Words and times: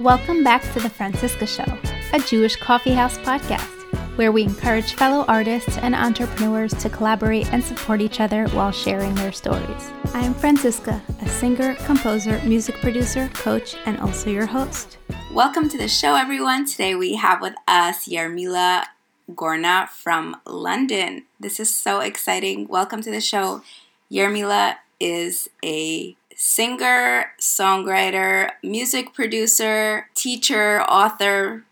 Welcome 0.00 0.42
back 0.42 0.60
to 0.72 0.80
the 0.80 0.90
Franciska 0.90 1.46
Show, 1.46 1.78
a 2.12 2.18
Jewish 2.18 2.56
coffeehouse 2.56 3.16
podcast 3.18 3.70
where 4.16 4.32
we 4.32 4.42
encourage 4.42 4.94
fellow 4.94 5.24
artists 5.28 5.78
and 5.78 5.94
entrepreneurs 5.94 6.74
to 6.74 6.90
collaborate 6.90 7.52
and 7.52 7.62
support 7.62 8.00
each 8.00 8.18
other 8.18 8.48
while 8.48 8.72
sharing 8.72 9.14
their 9.14 9.30
stories. 9.30 9.92
I 10.12 10.24
am 10.24 10.34
Franciska, 10.34 11.00
a 11.22 11.28
singer, 11.28 11.76
composer, 11.86 12.40
music 12.42 12.74
producer, 12.80 13.28
coach, 13.34 13.76
and 13.86 14.00
also 14.00 14.30
your 14.30 14.46
host. 14.46 14.98
Welcome 15.32 15.68
to 15.68 15.78
the 15.78 15.86
show, 15.86 16.16
everyone. 16.16 16.66
Today 16.66 16.96
we 16.96 17.14
have 17.14 17.40
with 17.40 17.54
us 17.68 18.08
Jarmila 18.08 18.86
Gorna 19.30 19.88
from 19.88 20.36
London. 20.44 21.22
This 21.38 21.60
is 21.60 21.72
so 21.72 22.00
exciting. 22.00 22.66
Welcome 22.66 23.00
to 23.02 23.12
the 23.12 23.20
show. 23.20 23.62
Jarmila 24.10 24.74
is 24.98 25.48
a 25.64 26.16
singer, 26.36 27.32
songwriter, 27.40 28.50
music 28.62 29.14
producer, 29.14 30.08
teacher, 30.14 30.82
author. 30.82 31.64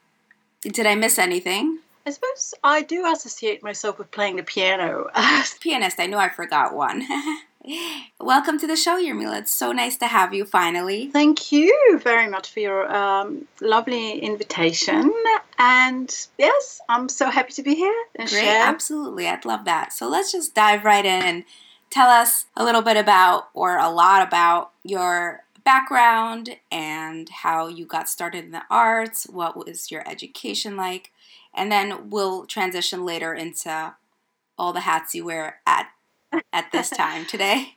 Did 0.62 0.86
I 0.86 0.94
miss 0.94 1.18
anything? 1.18 1.78
I 2.04 2.10
suppose 2.10 2.54
I 2.64 2.82
do 2.82 3.06
associate 3.06 3.62
myself 3.62 3.98
with 3.98 4.10
playing 4.10 4.36
the 4.36 4.42
piano. 4.42 5.08
Pianist, 5.60 6.00
I 6.00 6.06
know 6.06 6.18
I 6.18 6.28
forgot 6.28 6.74
one. 6.74 7.06
Welcome 8.20 8.58
to 8.58 8.66
the 8.66 8.74
show, 8.74 9.00
Jarmila. 9.00 9.38
It's 9.38 9.54
so 9.54 9.70
nice 9.70 9.96
to 9.98 10.08
have 10.08 10.34
you 10.34 10.44
finally. 10.44 11.10
Thank 11.10 11.52
you 11.52 12.00
very 12.02 12.28
much 12.28 12.50
for 12.50 12.58
your 12.58 12.92
um, 12.92 13.46
lovely 13.60 14.18
invitation. 14.18 15.12
And 15.58 16.12
yes, 16.38 16.80
I'm 16.88 17.08
so 17.08 17.30
happy 17.30 17.52
to 17.52 17.62
be 17.62 17.76
here. 17.76 17.94
And 18.16 18.28
Great, 18.28 18.42
share. 18.42 18.64
absolutely. 18.64 19.28
I'd 19.28 19.44
love 19.44 19.64
that. 19.66 19.92
So 19.92 20.08
let's 20.08 20.32
just 20.32 20.56
dive 20.56 20.84
right 20.84 21.04
in 21.04 21.22
and 21.22 21.44
tell 21.92 22.08
us 22.08 22.46
a 22.56 22.64
little 22.64 22.82
bit 22.82 22.96
about, 22.96 23.50
or 23.54 23.78
a 23.78 23.90
lot 23.90 24.26
about, 24.26 24.72
your 24.82 25.44
background 25.62 26.56
and 26.72 27.28
how 27.28 27.68
you 27.68 27.86
got 27.86 28.08
started 28.08 28.44
in 28.44 28.50
the 28.50 28.62
arts. 28.68 29.26
What 29.30 29.56
was 29.56 29.90
your 29.90 30.08
education 30.08 30.76
like? 30.76 31.12
And 31.54 31.70
then 31.70 32.10
we'll 32.10 32.46
transition 32.46 33.04
later 33.04 33.34
into 33.34 33.94
all 34.58 34.72
the 34.72 34.80
hats 34.80 35.14
you 35.14 35.24
wear 35.24 35.60
at 35.66 35.88
at 36.52 36.72
this 36.72 36.90
time 37.04 37.26
today? 37.26 37.76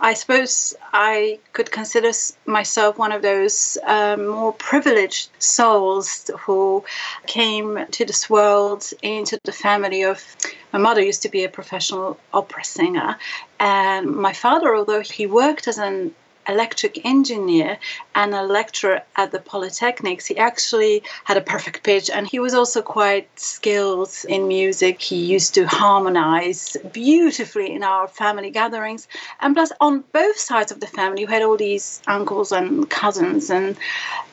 I 0.00 0.14
suppose 0.14 0.76
I 0.92 1.40
could 1.52 1.72
consider 1.72 2.12
myself 2.46 2.98
one 2.98 3.10
of 3.10 3.22
those 3.22 3.76
um, 3.84 4.28
more 4.28 4.52
privileged 4.52 5.30
souls 5.40 6.30
who 6.38 6.84
came 7.26 7.86
to 7.90 8.04
this 8.04 8.30
world 8.30 8.88
into 9.02 9.38
the 9.44 9.52
family 9.52 10.02
of. 10.04 10.24
My 10.72 10.78
mother 10.78 11.02
used 11.02 11.22
to 11.22 11.28
be 11.28 11.44
a 11.44 11.48
professional 11.48 12.18
opera 12.32 12.64
singer, 12.64 13.18
and 13.60 14.06
my 14.16 14.32
father, 14.32 14.74
although 14.74 15.00
he 15.02 15.26
worked 15.26 15.68
as 15.68 15.78
an 15.78 16.14
electric 16.48 17.04
engineer 17.04 17.78
and 18.14 18.34
a 18.34 18.42
lecturer 18.42 19.02
at 19.16 19.32
the 19.32 19.38
polytechnics. 19.38 20.26
He 20.26 20.36
actually 20.36 21.02
had 21.24 21.36
a 21.36 21.40
perfect 21.40 21.82
pitch 21.82 22.10
and 22.10 22.26
he 22.26 22.38
was 22.38 22.54
also 22.54 22.82
quite 22.82 23.28
skilled 23.38 24.12
in 24.28 24.48
music. 24.48 25.00
He 25.00 25.16
used 25.16 25.54
to 25.54 25.66
harmonize 25.66 26.76
beautifully 26.92 27.72
in 27.72 27.82
our 27.82 28.08
family 28.08 28.50
gatherings. 28.50 29.08
And 29.40 29.54
plus 29.54 29.72
on 29.80 30.04
both 30.12 30.38
sides 30.38 30.72
of 30.72 30.80
the 30.80 30.86
family 30.86 31.24
we 31.24 31.32
had 31.32 31.42
all 31.42 31.56
these 31.56 32.02
uncles 32.06 32.52
and 32.52 32.88
cousins 32.90 33.50
and 33.50 33.76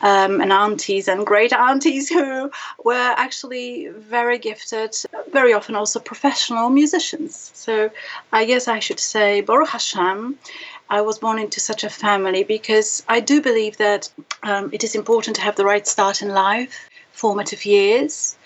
um, 0.01 0.41
and 0.41 0.51
aunties 0.51 1.07
and 1.07 1.25
great 1.25 1.53
aunties 1.53 2.09
who 2.09 2.51
were 2.83 3.13
actually 3.17 3.87
very 3.87 4.37
gifted 4.37 4.95
very 5.31 5.53
often 5.53 5.75
also 5.75 5.99
professional 5.99 6.69
musicians. 6.69 7.51
So 7.53 7.91
i 8.31 8.45
guess 8.45 8.67
i 8.67 8.79
should 8.79 8.99
say 8.99 9.41
baruch 9.41 9.69
hashem 9.69 10.37
I 10.89 11.01
was 11.01 11.19
born 11.19 11.39
into 11.39 11.59
such 11.59 11.83
a 11.83 11.89
family 11.89 12.43
because 12.43 13.03
I 13.07 13.19
do 13.19 13.41
believe 13.41 13.77
that 13.77 14.09
um, 14.43 14.69
it 14.73 14.83
is 14.83 14.95
important 14.95 15.35
to 15.35 15.41
have 15.41 15.55
the 15.55 15.65
right 15.65 15.87
start 15.87 16.21
in 16.21 16.29
life, 16.29 16.89
formative 17.11 17.65
years. 17.65 18.37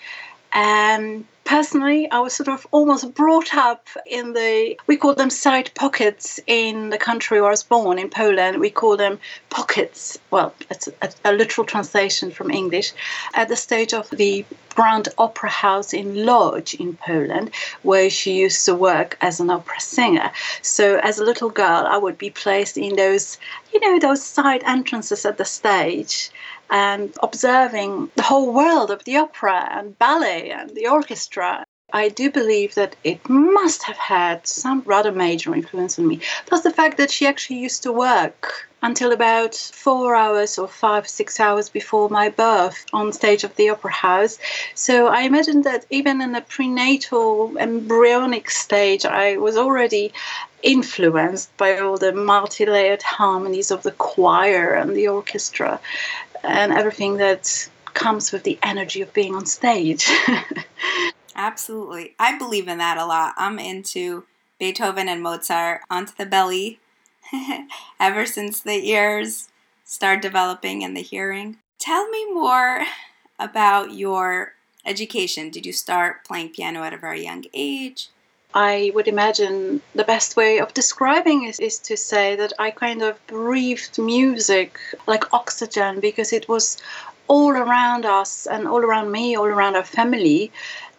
And 0.52 1.24
personally, 1.44 2.10
I 2.10 2.20
was 2.20 2.34
sort 2.34 2.48
of 2.48 2.66
almost 2.70 3.14
brought 3.14 3.54
up 3.54 3.88
in 4.06 4.34
the, 4.34 4.76
we 4.86 4.96
call 4.96 5.14
them 5.14 5.30
side 5.30 5.70
pockets 5.74 6.38
in 6.46 6.90
the 6.90 6.98
country 6.98 7.40
where 7.40 7.48
I 7.48 7.52
was 7.52 7.62
born, 7.62 7.98
in 7.98 8.10
Poland. 8.10 8.60
We 8.60 8.70
call 8.70 8.96
them 8.96 9.18
pockets. 9.50 10.18
Well, 10.30 10.54
it's 10.70 10.88
a, 11.02 11.10
a 11.24 11.32
literal 11.32 11.66
translation 11.66 12.30
from 12.30 12.50
English. 12.50 12.92
At 13.32 13.48
the 13.48 13.56
stage 13.56 13.94
of 13.94 14.08
the 14.10 14.44
Grand 14.74 15.08
Opera 15.18 15.50
House 15.50 15.92
in 15.92 16.26
Lodz 16.26 16.74
in 16.74 16.96
Poland, 16.96 17.50
where 17.82 18.10
she 18.10 18.34
used 18.34 18.64
to 18.64 18.74
work 18.74 19.16
as 19.20 19.40
an 19.40 19.50
opera 19.50 19.80
singer. 19.80 20.30
So, 20.62 20.98
as 20.98 21.18
a 21.18 21.24
little 21.24 21.50
girl, 21.50 21.86
I 21.86 21.96
would 21.96 22.18
be 22.18 22.30
placed 22.30 22.76
in 22.76 22.96
those, 22.96 23.38
you 23.72 23.80
know, 23.80 23.98
those 23.98 24.22
side 24.22 24.62
entrances 24.64 25.24
at 25.24 25.38
the 25.38 25.44
stage 25.44 26.30
and 26.70 27.14
observing 27.22 28.10
the 28.16 28.22
whole 28.22 28.52
world 28.52 28.90
of 28.90 29.04
the 29.04 29.16
opera 29.16 29.68
and 29.70 29.98
ballet 29.98 30.50
and 30.50 30.70
the 30.70 30.88
orchestra. 30.88 31.64
I 31.92 32.08
do 32.08 32.30
believe 32.30 32.74
that 32.74 32.96
it 33.04 33.28
must 33.28 33.84
have 33.84 33.96
had 33.96 34.46
some 34.46 34.82
rather 34.84 35.12
major 35.12 35.54
influence 35.54 35.98
on 35.98 36.08
me. 36.08 36.20
Plus, 36.46 36.62
the 36.62 36.72
fact 36.72 36.96
that 36.96 37.10
she 37.10 37.26
actually 37.26 37.58
used 37.58 37.82
to 37.84 37.92
work 37.92 38.68
until 38.82 39.12
about 39.12 39.54
four 39.54 40.16
hours 40.16 40.58
or 40.58 40.66
five, 40.66 41.06
six 41.06 41.38
hours 41.38 41.68
before 41.68 42.08
my 42.08 42.30
birth 42.30 42.84
on 42.92 43.12
stage 43.12 43.44
of 43.44 43.54
the 43.56 43.68
Opera 43.68 43.92
House. 43.92 44.38
So 44.74 45.06
I 45.06 45.20
imagine 45.20 45.62
that 45.62 45.86
even 45.88 46.20
in 46.20 46.32
the 46.32 46.40
prenatal 46.40 47.56
embryonic 47.58 48.50
stage, 48.50 49.04
I 49.04 49.36
was 49.36 49.56
already 49.56 50.12
influenced 50.62 51.56
by 51.56 51.78
all 51.78 51.96
the 51.96 52.12
multi 52.12 52.66
layered 52.66 53.02
harmonies 53.02 53.70
of 53.70 53.82
the 53.82 53.92
choir 53.92 54.74
and 54.74 54.96
the 54.96 55.08
orchestra 55.08 55.80
and 56.42 56.72
everything 56.72 57.18
that 57.18 57.68
comes 57.92 58.32
with 58.32 58.42
the 58.42 58.58
energy 58.62 59.00
of 59.00 59.12
being 59.14 59.34
on 59.34 59.46
stage. 59.46 60.10
Absolutely. 61.34 62.14
I 62.18 62.38
believe 62.38 62.68
in 62.68 62.78
that 62.78 62.98
a 62.98 63.06
lot. 63.06 63.34
I'm 63.36 63.58
into 63.58 64.24
Beethoven 64.58 65.08
and 65.08 65.22
Mozart 65.22 65.82
onto 65.90 66.12
the 66.16 66.26
belly 66.26 66.78
ever 68.00 68.26
since 68.26 68.60
the 68.60 68.88
ears 68.88 69.48
start 69.84 70.22
developing 70.22 70.84
and 70.84 70.96
the 70.96 71.02
hearing. 71.02 71.58
Tell 71.78 72.08
me 72.08 72.32
more 72.32 72.84
about 73.38 73.92
your 73.92 74.54
education. 74.86 75.50
Did 75.50 75.66
you 75.66 75.72
start 75.72 76.24
playing 76.24 76.50
piano 76.50 76.82
at 76.82 76.94
a 76.94 76.98
very 76.98 77.24
young 77.24 77.44
age? 77.52 78.08
I 78.54 78.92
would 78.94 79.08
imagine 79.08 79.82
the 79.96 80.04
best 80.04 80.36
way 80.36 80.60
of 80.60 80.72
describing 80.74 81.44
it 81.44 81.58
is 81.58 81.78
to 81.80 81.96
say 81.96 82.36
that 82.36 82.52
I 82.56 82.70
kind 82.70 83.02
of 83.02 83.24
breathed 83.26 83.98
music 83.98 84.78
like 85.08 85.32
oxygen 85.32 85.98
because 85.98 86.32
it 86.32 86.48
was 86.48 86.80
all 87.26 87.50
around 87.50 88.06
us 88.06 88.46
and 88.46 88.68
all 88.68 88.84
around 88.84 89.10
me, 89.10 89.34
all 89.34 89.46
around 89.46 89.74
our 89.74 89.84
family. 89.84 90.52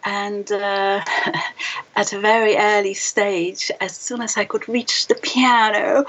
And 0.04 0.50
uh, 0.52 1.02
at 1.96 2.12
a 2.12 2.20
very 2.20 2.56
early 2.56 2.94
stage, 2.94 3.70
as 3.80 3.96
soon 3.96 4.22
as 4.22 4.36
I 4.36 4.44
could 4.44 4.68
reach 4.68 5.06
the 5.06 5.14
piano, 5.14 6.04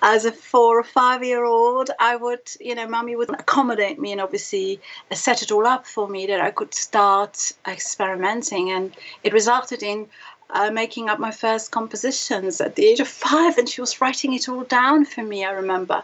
as 0.00 0.24
a 0.24 0.32
four 0.32 0.78
or 0.78 0.84
five 0.84 1.22
year 1.22 1.44
old, 1.44 1.90
I 1.98 2.16
would, 2.16 2.50
you 2.60 2.74
know, 2.74 2.88
mummy 2.88 3.16
would 3.16 3.30
accommodate 3.30 3.98
me 3.98 4.12
and 4.12 4.20
obviously 4.20 4.80
set 5.12 5.42
it 5.42 5.52
all 5.52 5.66
up 5.66 5.86
for 5.86 6.08
me 6.08 6.26
that 6.26 6.40
I 6.40 6.50
could 6.50 6.74
start 6.74 7.52
experimenting. 7.66 8.70
And 8.70 8.94
it 9.22 9.32
resulted 9.32 9.82
in 9.82 10.08
uh, 10.50 10.70
making 10.70 11.08
up 11.08 11.18
my 11.18 11.30
first 11.30 11.70
compositions 11.70 12.60
at 12.60 12.76
the 12.76 12.86
age 12.86 13.00
of 13.00 13.08
five, 13.08 13.58
and 13.58 13.68
she 13.68 13.80
was 13.80 14.00
writing 14.00 14.34
it 14.34 14.48
all 14.48 14.64
down 14.64 15.04
for 15.04 15.22
me, 15.22 15.44
I 15.44 15.50
remember. 15.52 16.02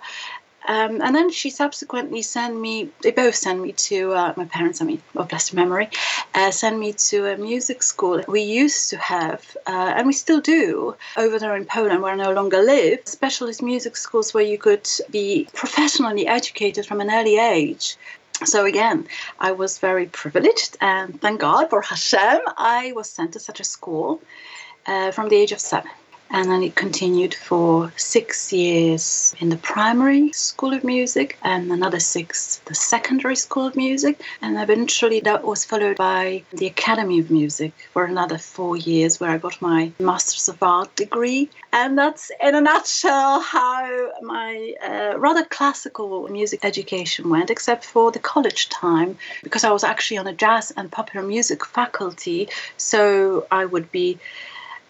Um, 0.68 1.00
and 1.00 1.16
then 1.16 1.30
she 1.30 1.50
subsequently 1.50 2.22
sent 2.22 2.54
me, 2.60 2.90
they 3.02 3.10
both 3.10 3.34
sent 3.34 3.60
me 3.60 3.72
to, 3.72 4.12
uh, 4.12 4.34
my 4.36 4.44
parents, 4.44 4.80
I 4.80 4.84
mean, 4.84 5.02
of 5.14 5.22
oh, 5.22 5.24
blessed 5.24 5.54
memory, 5.54 5.88
uh, 6.34 6.50
sent 6.50 6.78
me 6.78 6.92
to 6.92 7.32
a 7.32 7.36
music 7.36 7.82
school. 7.82 8.22
We 8.28 8.42
used 8.42 8.90
to 8.90 8.98
have, 8.98 9.56
uh, 9.66 9.94
and 9.96 10.06
we 10.06 10.12
still 10.12 10.40
do, 10.40 10.94
over 11.16 11.38
there 11.38 11.56
in 11.56 11.64
Poland 11.64 12.02
where 12.02 12.12
I 12.12 12.16
no 12.16 12.32
longer 12.32 12.62
live, 12.62 13.00
specialist 13.06 13.62
music 13.62 13.96
schools 13.96 14.34
where 14.34 14.44
you 14.44 14.58
could 14.58 14.88
be 15.10 15.48
professionally 15.54 16.26
educated 16.26 16.86
from 16.86 17.00
an 17.00 17.10
early 17.10 17.38
age 17.38 17.96
so 18.44 18.64
again, 18.64 19.08
I 19.40 19.50
was 19.50 19.78
very 19.78 20.06
privileged, 20.06 20.76
and 20.80 21.20
thank 21.20 21.40
God 21.40 21.70
for 21.70 21.82
Hashem, 21.82 22.40
I 22.56 22.92
was 22.94 23.10
sent 23.10 23.32
to 23.32 23.40
such 23.40 23.58
a 23.58 23.64
school 23.64 24.22
uh, 24.86 25.10
from 25.10 25.28
the 25.28 25.36
age 25.36 25.50
of 25.50 25.58
seven. 25.58 25.90
And 26.30 26.50
then 26.50 26.62
it 26.62 26.74
continued 26.74 27.34
for 27.34 27.92
six 27.96 28.52
years 28.52 29.34
in 29.40 29.48
the 29.48 29.56
primary 29.56 30.30
school 30.32 30.74
of 30.74 30.84
music 30.84 31.38
and 31.42 31.72
another 31.72 32.00
six, 32.00 32.60
the 32.66 32.74
secondary 32.74 33.36
school 33.36 33.66
of 33.66 33.76
music. 33.76 34.20
And 34.42 34.58
eventually 34.58 35.20
that 35.20 35.44
was 35.44 35.64
followed 35.64 35.96
by 35.96 36.44
the 36.52 36.66
Academy 36.66 37.18
of 37.18 37.30
Music 37.30 37.72
for 37.92 38.04
another 38.04 38.38
four 38.38 38.76
years, 38.76 39.18
where 39.18 39.30
I 39.30 39.38
got 39.38 39.60
my 39.62 39.92
Masters 40.00 40.48
of 40.48 40.62
Art 40.62 40.94
degree. 40.96 41.50
And 41.72 41.96
that's 41.96 42.30
in 42.42 42.54
a 42.54 42.60
nutshell 42.60 43.40
how 43.40 44.10
my 44.22 44.74
uh, 44.86 45.18
rather 45.18 45.44
classical 45.44 46.28
music 46.28 46.60
education 46.62 47.30
went, 47.30 47.50
except 47.50 47.84
for 47.84 48.12
the 48.12 48.18
college 48.18 48.68
time, 48.68 49.16
because 49.42 49.64
I 49.64 49.70
was 49.70 49.84
actually 49.84 50.18
on 50.18 50.26
a 50.26 50.32
jazz 50.34 50.72
and 50.76 50.92
popular 50.92 51.26
music 51.26 51.64
faculty. 51.64 52.48
So 52.76 53.46
I 53.50 53.64
would 53.64 53.90
be 53.90 54.18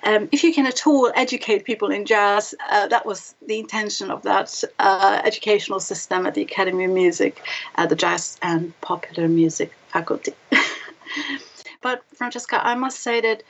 um, 0.05 0.29
if 0.33 0.45
you 0.45 0.55
can 0.55 0.67
at 0.67 0.87
all 0.87 1.13
educate 1.15 1.65
people 1.65 1.91
in 1.91 2.05
jazz, 2.05 2.55
uh, 2.71 2.87
that 2.89 3.05
was 3.05 3.35
the 3.47 3.59
intention 3.59 4.11
of 4.11 4.23
that 4.23 4.63
uh, 4.79 5.21
educational 5.25 5.81
system 5.81 6.27
at 6.27 6.35
the 6.35 6.43
Academy 6.43 6.85
of 6.85 6.93
Music, 6.93 7.43
uh, 7.75 7.87
the 7.87 7.97
Jazz 7.97 8.39
and 8.43 8.79
Popular 8.81 9.29
Music 9.29 9.73
faculty. 9.89 10.33
but 11.83 12.03
Franciska, 12.15 12.65
I 12.65 12.75
must 12.75 13.01
say 13.01 13.21
that 13.21 13.43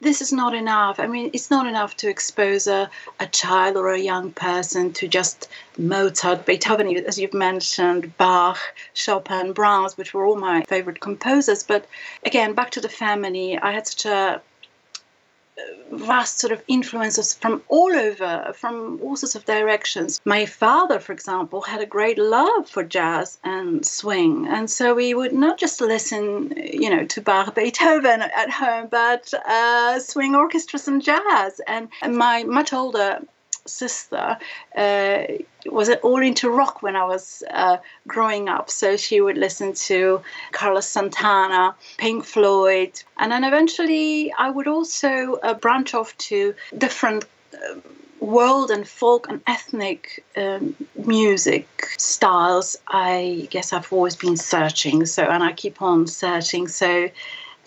this 0.00 0.20
is 0.20 0.32
not 0.32 0.54
enough. 0.54 1.00
I 1.00 1.06
mean, 1.06 1.30
it's 1.32 1.50
not 1.50 1.66
enough 1.66 1.96
to 1.98 2.08
expose 2.08 2.66
a, 2.66 2.90
a 3.20 3.26
child 3.26 3.76
or 3.76 3.88
a 3.88 3.98
young 3.98 4.32
person 4.32 4.92
to 4.94 5.08
just 5.08 5.48
Mozart, 5.78 6.44
Beethoven, 6.44 6.94
as 7.06 7.18
you've 7.18 7.34
mentioned, 7.34 8.16
Bach, 8.18 8.58
Chopin, 8.92 9.52
Brahms, 9.52 9.96
which 9.96 10.12
were 10.12 10.26
all 10.26 10.36
my 10.36 10.62
favorite 10.62 11.00
composers. 11.00 11.62
But 11.62 11.86
again, 12.24 12.52
back 12.52 12.70
to 12.72 12.80
the 12.80 12.88
family, 12.88 13.58
I 13.58 13.72
had 13.72 13.86
such 13.86 14.04
a 14.04 14.42
vast 15.92 16.38
sort 16.40 16.52
of 16.52 16.62
influences 16.68 17.34
from 17.34 17.62
all 17.68 17.94
over, 17.94 18.52
from 18.54 18.98
all 19.02 19.16
sorts 19.16 19.34
of 19.34 19.44
directions. 19.44 20.20
My 20.24 20.46
father, 20.46 20.98
for 20.98 21.12
example, 21.12 21.60
had 21.60 21.80
a 21.80 21.86
great 21.86 22.18
love 22.18 22.68
for 22.68 22.82
jazz 22.82 23.38
and 23.44 23.86
swing, 23.86 24.46
and 24.48 24.68
so 24.68 24.94
we 24.94 25.14
would 25.14 25.32
not 25.32 25.58
just 25.58 25.80
listen, 25.80 26.52
you 26.56 26.90
know, 26.90 27.04
to 27.06 27.20
Bach, 27.20 27.54
Beethoven 27.54 28.22
at 28.22 28.50
home, 28.50 28.88
but 28.90 29.32
uh, 29.46 30.00
swing 30.00 30.34
orchestras 30.34 30.88
and 30.88 31.02
jazz. 31.02 31.60
And 31.66 31.88
my 32.02 32.44
much 32.44 32.72
older 32.72 33.20
sister 33.66 34.38
uh, 34.76 35.22
was 35.66 35.90
all 36.02 36.22
into 36.22 36.50
rock 36.50 36.82
when 36.82 36.96
I 36.96 37.04
was 37.04 37.42
uh, 37.50 37.78
growing 38.06 38.48
up. 38.48 38.70
So 38.70 38.96
she 38.96 39.20
would 39.20 39.38
listen 39.38 39.72
to 39.88 40.22
Carlos 40.52 40.86
Santana, 40.86 41.74
Pink 41.98 42.24
Floyd, 42.24 43.02
and 43.18 43.32
then 43.32 43.44
eventually 43.44 44.32
I 44.38 44.50
would 44.50 44.68
also 44.68 45.34
uh, 45.42 45.54
branch 45.54 45.94
off 45.94 46.16
to 46.18 46.54
different. 46.76 47.24
Uh, 47.54 47.80
world 48.20 48.70
and 48.70 48.88
folk 48.88 49.28
and 49.28 49.42
ethnic 49.46 50.24
um, 50.36 50.74
music 51.04 51.68
styles 51.98 52.74
i 52.88 53.46
guess 53.50 53.70
i've 53.70 53.92
always 53.92 54.16
been 54.16 54.36
searching 54.36 55.04
so 55.04 55.24
and 55.24 55.42
i 55.42 55.52
keep 55.52 55.82
on 55.82 56.06
searching 56.06 56.66
so 56.66 57.10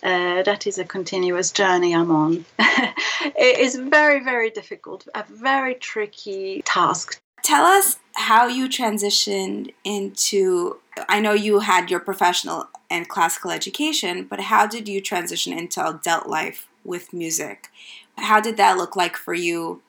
uh, 0.04 0.44
that 0.44 0.68
is 0.68 0.78
a 0.78 0.84
continuous 0.84 1.52
journey 1.52 1.96
I'm 1.96 2.12
on. 2.12 2.46
it 2.60 3.60
is 3.60 3.76
very, 3.76 4.24
very 4.24 4.50
difficult, 4.50 5.08
a 5.16 5.24
very 5.30 5.76
tricky 5.76 6.62
task. 6.66 7.20
Tell 7.44 7.66
us 7.66 7.98
how 8.14 8.48
you 8.48 8.68
transitioned 8.68 9.74
into. 9.84 10.78
I 11.08 11.20
know 11.20 11.34
you 11.34 11.60
had 11.60 11.92
your 11.92 12.00
professional 12.00 12.66
and 12.90 13.08
classical 13.08 13.52
education, 13.52 14.24
but 14.24 14.42
how 14.42 14.68
did 14.68 14.88
you 14.88 15.00
transition 15.02 15.54
into 15.54 15.86
adult 15.88 16.28
life 16.28 16.68
with 16.84 17.14
music? 17.14 17.70
How 18.18 18.40
did 18.40 18.58
that 18.58 18.78
look 18.78 18.96
like 18.96 19.16
for 19.16 19.34
you? 19.34 19.82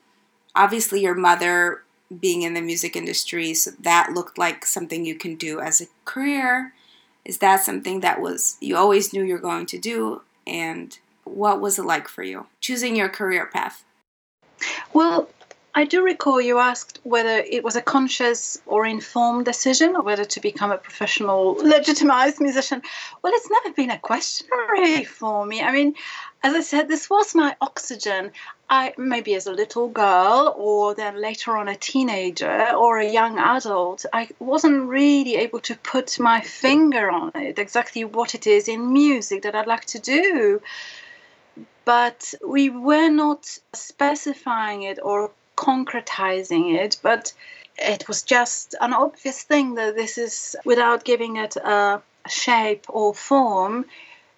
Obviously, 0.55 1.01
your 1.01 1.15
mother 1.15 1.83
being 2.21 2.43
in 2.43 2.55
the 2.55 2.61
music 2.61 2.97
industry, 2.97 3.55
so 3.55 3.71
that 3.81 4.13
looked 4.13 4.39
like 4.39 4.65
something 4.65 5.05
you 5.05 5.15
can 5.15 5.35
do 5.35 5.61
as 5.61 5.81
a 5.81 5.87
career 6.05 6.73
is 7.29 7.39
that 7.39 7.63
something 7.63 8.01
that 8.01 8.21
was 8.21 8.57
you 8.61 8.77
always 8.77 9.13
knew 9.13 9.23
you're 9.23 9.39
going 9.39 9.67
to 9.67 9.79
do 9.79 10.23
and 10.47 10.99
what 11.25 11.61
was 11.61 11.79
it 11.79 11.85
like 11.85 12.09
for 12.09 12.25
you 12.25 12.47
choosing 12.61 12.97
your 12.97 13.09
career 13.09 13.47
path 13.47 13.85
well 14.93 15.29
I 15.79 15.85
do 15.85 16.03
recall 16.03 16.41
you 16.41 16.59
asked 16.59 16.99
whether 17.05 17.39
it 17.39 17.63
was 17.63 17.77
a 17.77 17.81
conscious 17.81 18.61
or 18.67 18.85
informed 18.85 19.45
decision, 19.45 19.95
or 19.95 20.03
whether 20.03 20.25
to 20.25 20.41
become 20.41 20.73
a 20.73 20.77
professional, 20.77 21.53
legitimized 21.63 22.41
musician. 22.41 22.83
Well, 23.23 23.33
it's 23.33 23.49
never 23.49 23.73
been 23.77 23.91
a 23.91 23.99
question 23.99 24.49
really 24.73 25.05
for 25.05 25.47
me. 25.47 25.63
I 25.63 25.71
mean, 25.71 25.95
as 26.43 26.55
I 26.55 26.61
said, 26.61 26.89
this 26.89 27.11
was 27.11 27.35
my 27.35 27.57
oxygen. 27.61 28.31
I 28.71 28.95
maybe 28.97 29.35
as 29.35 29.47
a 29.47 29.53
little 29.53 29.89
girl, 29.89 30.55
or 30.57 30.95
then 30.95 31.21
later 31.21 31.57
on 31.57 31.69
a 31.69 31.75
teenager 31.75 32.73
or 32.77 32.99
a 32.99 33.11
young 33.11 33.39
adult, 33.39 34.05
I 34.13 34.29
wasn't 34.39 34.89
really 34.89 35.37
able 35.37 35.61
to 35.61 35.77
put 35.77 36.21
my 36.21 36.41
finger 36.41 37.11
on 37.11 37.33
it 37.35 37.59
exactly 37.59 38.05
what 38.05 38.35
it 38.35 38.47
is 38.47 38.69
in 38.69 38.93
music 38.93 39.43
that 39.43 39.55
I'd 39.55 39.67
like 39.67 39.87
to 39.87 39.99
do. 39.99 40.61
But 41.85 42.35
we 42.47 42.69
were 42.69 43.09
not 43.09 43.59
specifying 43.73 44.83
it 44.83 44.99
or 45.03 45.31
concretizing 45.57 46.75
it, 46.79 46.99
but 47.03 47.33
it 47.79 48.07
was 48.07 48.23
just 48.23 48.75
an 48.81 48.93
obvious 48.93 49.43
thing 49.43 49.75
that 49.75 49.97
this 49.97 50.19
is, 50.19 50.55
without 50.65 51.05
giving 51.05 51.37
it 51.37 51.57
a 51.57 52.03
shape 52.29 52.85
or 52.89 53.15
form, 53.15 53.87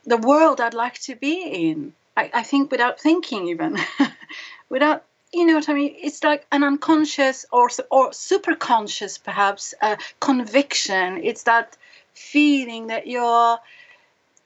the 0.04 0.16
world 0.16 0.60
I'd 0.60 0.74
like 0.74 0.98
to 1.00 1.14
be 1.14 1.70
in. 1.70 1.92
I, 2.16 2.30
I 2.34 2.42
think 2.42 2.70
without 2.70 3.00
thinking, 3.00 3.48
even 3.48 3.78
without 4.68 5.04
you 5.32 5.46
know 5.46 5.54
what 5.54 5.68
I 5.68 5.74
mean? 5.74 5.94
It's 5.96 6.24
like 6.24 6.46
an 6.50 6.64
unconscious 6.64 7.46
or 7.52 7.70
or 7.90 8.12
super 8.12 8.54
conscious, 8.54 9.16
perhaps, 9.18 9.74
uh, 9.80 9.96
conviction. 10.18 11.20
It's 11.22 11.44
that 11.44 11.76
feeling 12.14 12.88
that 12.88 13.06
you're 13.06 13.58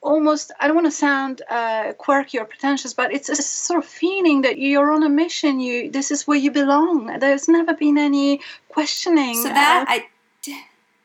almost 0.03 0.53
I 0.61 0.67
don't 0.67 0.77
want 0.77 0.87
to 0.87 0.91
sound 0.91 1.43
uh, 1.49 1.95
quirky 1.95 2.39
or 2.39 2.45
pretentious, 2.45 2.93
but 2.93 3.13
it's 3.13 3.29
a 3.31 3.37
sort 3.37 3.83
of 3.83 3.89
feeling 3.89 4.43
that 4.43 4.59
you're 4.59 4.93
on 4.93 5.03
a 5.03 5.09
mission. 5.09 5.59
You 5.59 5.91
this 5.91 6.11
is 6.11 6.27
where 6.27 6.39
you 6.39 6.51
belong. 6.51 7.19
There's 7.19 7.49
never 7.49 7.75
been 7.75 7.97
any 7.97 8.41
questioning. 8.69 9.43
So 9.43 9.49
that 9.49 9.87
uh, 9.89 9.93
I 9.93 10.07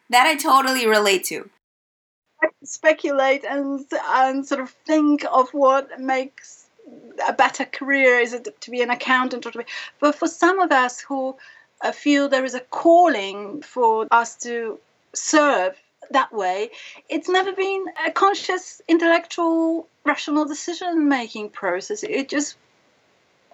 that 0.10 0.28
I 0.28 0.36
totally 0.36 0.88
relate 0.88 1.24
to 1.26 1.50
speculate 2.64 3.44
and 3.44 3.86
and 4.08 4.46
sort 4.48 4.62
of 4.62 4.70
think 4.86 5.26
of 5.32 5.50
what 5.52 6.00
makes 6.00 6.68
a 7.28 7.34
better 7.34 7.66
career. 7.66 8.20
Is 8.20 8.34
it 8.34 8.48
to 8.62 8.72
be 8.72 8.82
an 8.82 8.90
accountant 8.90 9.46
or 9.46 9.52
to 9.52 9.60
be 9.60 9.66
but 10.00 10.16
for 10.16 10.28
some 10.28 10.60
of 10.60 10.72
us 10.72 11.00
who 11.00 11.36
uh, 11.82 11.92
feel 11.92 12.30
there 12.30 12.46
is 12.46 12.56
a 12.56 12.60
calling 12.60 13.62
for 13.62 14.08
us 14.12 14.36
to 14.36 14.80
serve 15.14 15.76
that 16.12 16.32
way 16.34 16.70
it's 17.08 17.30
never 17.30 17.52
been 17.52 17.86
a 18.06 18.12
conscious 18.12 18.82
intellectual 18.88 19.88
rational 20.06 20.46
decision 20.46 21.08
making 21.08 21.50
process. 21.50 22.04
It 22.04 22.30
just 22.30 22.56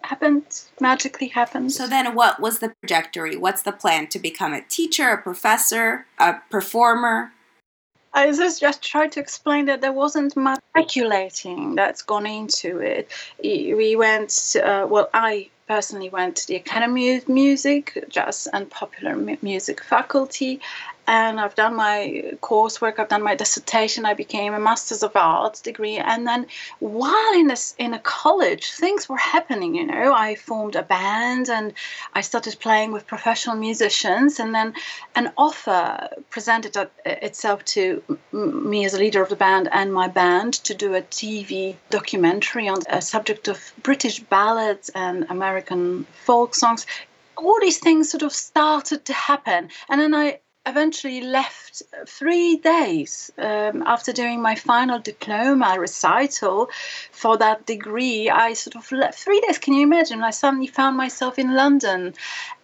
happened 0.01 0.43
magically 0.79 1.27
happened. 1.27 1.71
So 1.71 1.87
then 1.87 2.13
what 2.15 2.39
was 2.39 2.59
the 2.59 2.73
trajectory? 2.81 3.35
What's 3.35 3.63
the 3.63 3.71
plan? 3.71 4.07
To 4.07 4.19
become 4.19 4.53
a 4.53 4.61
teacher 4.61 5.09
a 5.09 5.21
professor 5.21 6.05
a 6.19 6.35
performer 6.49 7.31
I 8.15 8.31
just, 8.31 8.62
just 8.62 8.81
tried 8.81 9.12
to 9.13 9.19
explain 9.19 9.65
that 9.65 9.81
there 9.81 9.91
wasn't 9.91 10.38
much 10.38 10.62
speculating 10.71 11.75
that's 11.75 12.01
gone 12.01 12.25
into 12.25 12.79
it. 12.79 13.12
We 13.44 13.95
went, 13.97 14.56
uh, 14.63 14.88
well, 14.89 15.09
I 15.13 15.50
personally 15.67 16.09
went 16.09 16.38
to 16.38 16.47
the 16.47 16.56
Academy 16.56 17.15
of 17.15 17.27
Music, 17.27 18.06
Jazz 18.07 18.47
and 18.53 18.69
Popular 18.69 19.15
Music 19.41 19.83
faculty, 19.83 20.62
and 21.07 21.40
I've 21.40 21.56
done 21.56 21.75
my 21.75 22.34
coursework, 22.42 23.00
I've 23.00 23.10
done 23.10 23.24
my 23.24 23.36
dissertation, 23.36 24.06
I 24.06 24.13
became 24.13 24.54
a 24.54 24.59
Masters 24.59 25.04
of 25.04 25.16
Arts 25.16 25.62
degree, 25.62 25.97
and 25.97 26.26
then 26.28 26.47
while 26.80 27.33
in 27.33 27.47
this 27.47 27.76
in 27.78 27.94
a 27.94 28.00
college, 28.00 28.71
things 28.71 29.07
were 29.07 29.18
happening. 29.18 29.76
You 29.76 29.85
know, 29.85 30.14
I 30.14 30.35
formed 30.35 30.76
a 30.76 30.83
band 30.83 31.50
and 31.50 31.74
I 32.14 32.21
started 32.21 32.57
playing 32.59 32.92
with 32.92 33.07
professional 33.07 33.56
musicians, 33.56 34.40
and 34.40 34.54
then 34.54 34.74
an 35.16 35.31
offer 35.38 36.09
presented 36.30 36.76
itself 37.06 37.64
to 37.66 38.04
me 38.31 38.85
as 38.85 38.94
a 38.94 39.00
leader 39.00 39.21
of 39.21 39.30
the 39.30 39.35
band 39.35 39.69
and 39.71 39.94
my 39.94 40.07
band 40.07 40.54
to 40.66 40.74
do 40.74 40.95
a 40.95 41.02
TV 41.02 41.76
documentary 41.90 42.68
on 42.68 42.80
a 42.90 43.02
subject 43.02 43.47
of 43.47 43.74
British 43.83 44.19
ballads 44.19 44.90
and 44.95 45.26
American 45.30 46.06
folk 46.26 46.56
songs 46.56 46.85
all 47.38 47.59
these 47.59 47.80
things 47.80 48.09
sort 48.09 48.24
of 48.24 48.31
started 48.31 49.06
to 49.06 49.14
happen. 49.14 49.69
And 49.90 50.00
then 50.00 50.14
I 50.14 50.40
eventually 50.66 51.22
left 51.22 51.84
three 52.07 52.57
days 52.57 53.31
um, 53.38 53.84
after 53.86 54.12
doing 54.12 54.42
my 54.42 54.56
final 54.56 55.00
diploma 55.00 55.76
recital 55.80 56.69
for 57.12 57.38
that 57.38 57.66
degree. 57.66 58.30
I 58.30 58.54
sort 58.54 58.76
of 58.76 58.92
left 58.92 59.19
three 59.19 59.42
days. 59.42 59.57
Can 59.57 59.74
you 59.74 59.84
imagine? 59.84 60.24
I 60.24 60.31
suddenly 60.31 60.68
found 60.68 60.98
myself 60.98 61.38
in 61.38 61.56
London, 61.56 62.14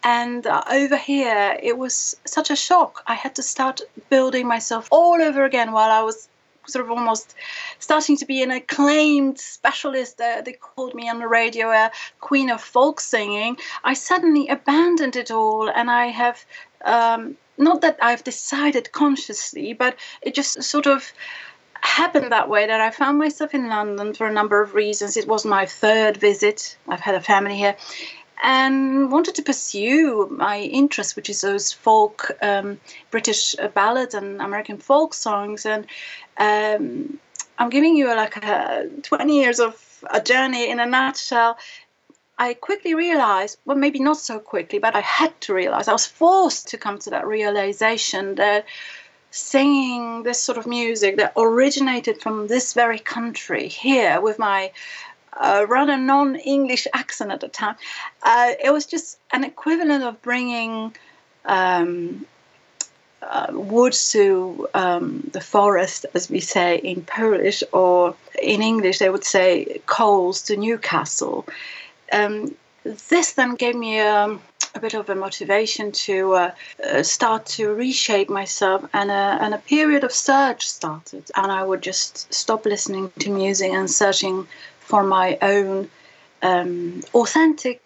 and 0.03 0.47
uh, 0.47 0.63
over 0.71 0.97
here 0.97 1.57
it 1.61 1.77
was 1.77 2.15
such 2.25 2.49
a 2.49 2.55
shock. 2.55 3.03
I 3.07 3.13
had 3.13 3.35
to 3.35 3.43
start 3.43 3.81
building 4.09 4.47
myself 4.47 4.87
all 4.91 5.21
over 5.21 5.45
again 5.45 5.71
while 5.71 5.91
I 5.91 6.01
was 6.03 6.27
sort 6.67 6.85
of 6.85 6.91
almost 6.91 7.35
starting 7.79 8.17
to 8.17 8.25
be 8.25 8.43
an 8.43 8.51
acclaimed 8.51 9.39
specialist. 9.39 10.21
Uh, 10.21 10.41
they 10.41 10.53
called 10.53 10.93
me 10.93 11.09
on 11.09 11.19
the 11.19 11.27
radio 11.27 11.69
a 11.71 11.91
queen 12.19 12.49
of 12.49 12.61
folk 12.61 12.99
singing. 12.99 13.57
I 13.83 13.93
suddenly 13.93 14.47
abandoned 14.47 15.15
it 15.15 15.31
all, 15.31 15.69
and 15.69 15.89
I 15.89 16.07
have 16.07 16.45
um, 16.85 17.37
not 17.57 17.81
that 17.81 17.97
I've 18.01 18.23
decided 18.23 18.91
consciously, 18.91 19.73
but 19.73 19.95
it 20.21 20.33
just 20.33 20.63
sort 20.63 20.87
of 20.87 21.11
happened 21.81 22.31
that 22.31 22.49
way 22.49 22.67
that 22.67 22.79
I 22.79 22.91
found 22.91 23.17
myself 23.17 23.53
in 23.53 23.67
London 23.67 24.13
for 24.13 24.27
a 24.27 24.33
number 24.33 24.61
of 24.61 24.73
reasons. 24.73 25.17
It 25.17 25.27
was 25.27 25.45
my 25.45 25.65
third 25.65 26.17
visit. 26.17 26.77
I've 26.87 26.99
had 26.99 27.15
a 27.15 27.21
family 27.21 27.57
here 27.57 27.75
and 28.43 29.11
wanted 29.11 29.35
to 29.35 29.43
pursue 29.43 30.27
my 30.31 30.59
interest, 30.59 31.15
which 31.15 31.29
is 31.29 31.41
those 31.41 31.71
folk 31.71 32.31
um, 32.41 32.79
British 33.11 33.55
ballads 33.73 34.15
and 34.15 34.41
American 34.41 34.77
folk 34.77 35.13
songs. 35.13 35.65
And 35.65 35.85
um, 36.37 37.19
I'm 37.57 37.69
giving 37.69 37.95
you 37.95 38.07
like 38.07 38.37
a 38.37 38.89
20 39.03 39.39
years 39.39 39.59
of 39.59 40.03
a 40.09 40.19
journey 40.19 40.69
in 40.69 40.79
a 40.79 40.85
nutshell 40.85 41.57
I 42.41 42.55
quickly 42.55 42.95
realized, 42.95 43.59
well, 43.65 43.77
maybe 43.77 43.99
not 43.99 44.17
so 44.17 44.39
quickly, 44.39 44.79
but 44.79 44.95
I 44.95 45.01
had 45.01 45.39
to 45.41 45.53
realize, 45.53 45.87
I 45.87 45.91
was 45.91 46.07
forced 46.07 46.69
to 46.69 46.77
come 46.79 46.97
to 46.97 47.11
that 47.11 47.27
realization 47.27 48.33
that 48.35 48.65
singing 49.29 50.23
this 50.23 50.41
sort 50.41 50.57
of 50.57 50.65
music 50.65 51.17
that 51.17 51.33
originated 51.37 52.19
from 52.19 52.47
this 52.47 52.73
very 52.73 52.97
country 52.97 53.67
here 53.67 54.19
with 54.19 54.39
my 54.39 54.71
uh, 55.39 55.67
rather 55.69 55.97
non 55.97 56.35
English 56.35 56.87
accent 56.95 57.31
at 57.31 57.41
the 57.41 57.47
time, 57.47 57.75
uh, 58.23 58.53
it 58.65 58.71
was 58.73 58.87
just 58.87 59.19
an 59.31 59.43
equivalent 59.43 60.03
of 60.03 60.19
bringing. 60.23 60.95
Um, 61.45 62.25
uh, 63.21 63.47
wood 63.51 63.93
to 63.93 64.67
um, 64.73 65.29
the 65.31 65.39
forest, 65.39 66.07
as 66.15 66.27
we 66.27 66.39
say 66.39 66.77
in 66.77 67.03
Polish, 67.03 67.61
or 67.71 68.15
in 68.41 68.63
English, 68.63 68.97
they 68.97 69.11
would 69.11 69.23
say 69.23 69.79
coals 69.85 70.41
to 70.41 70.57
Newcastle. 70.57 71.45
Um, 72.11 72.55
this 72.83 73.33
then 73.33 73.55
gave 73.55 73.75
me 73.75 73.99
um, 73.99 74.41
a 74.73 74.79
bit 74.79 74.93
of 74.93 75.09
a 75.09 75.15
motivation 75.15 75.91
to 75.91 76.33
uh, 76.33 76.51
uh, 76.83 77.03
start 77.03 77.45
to 77.45 77.73
reshape 77.73 78.29
myself, 78.29 78.87
and 78.93 79.11
a, 79.11 79.37
and 79.41 79.53
a 79.53 79.57
period 79.59 80.03
of 80.03 80.11
search 80.11 80.67
started. 80.67 81.29
And 81.35 81.51
I 81.51 81.63
would 81.63 81.81
just 81.81 82.33
stop 82.33 82.65
listening 82.65 83.11
to 83.19 83.29
music 83.29 83.71
and 83.71 83.89
searching 83.89 84.47
for 84.79 85.03
my 85.03 85.37
own 85.41 85.89
um, 86.41 87.01
authentic 87.13 87.81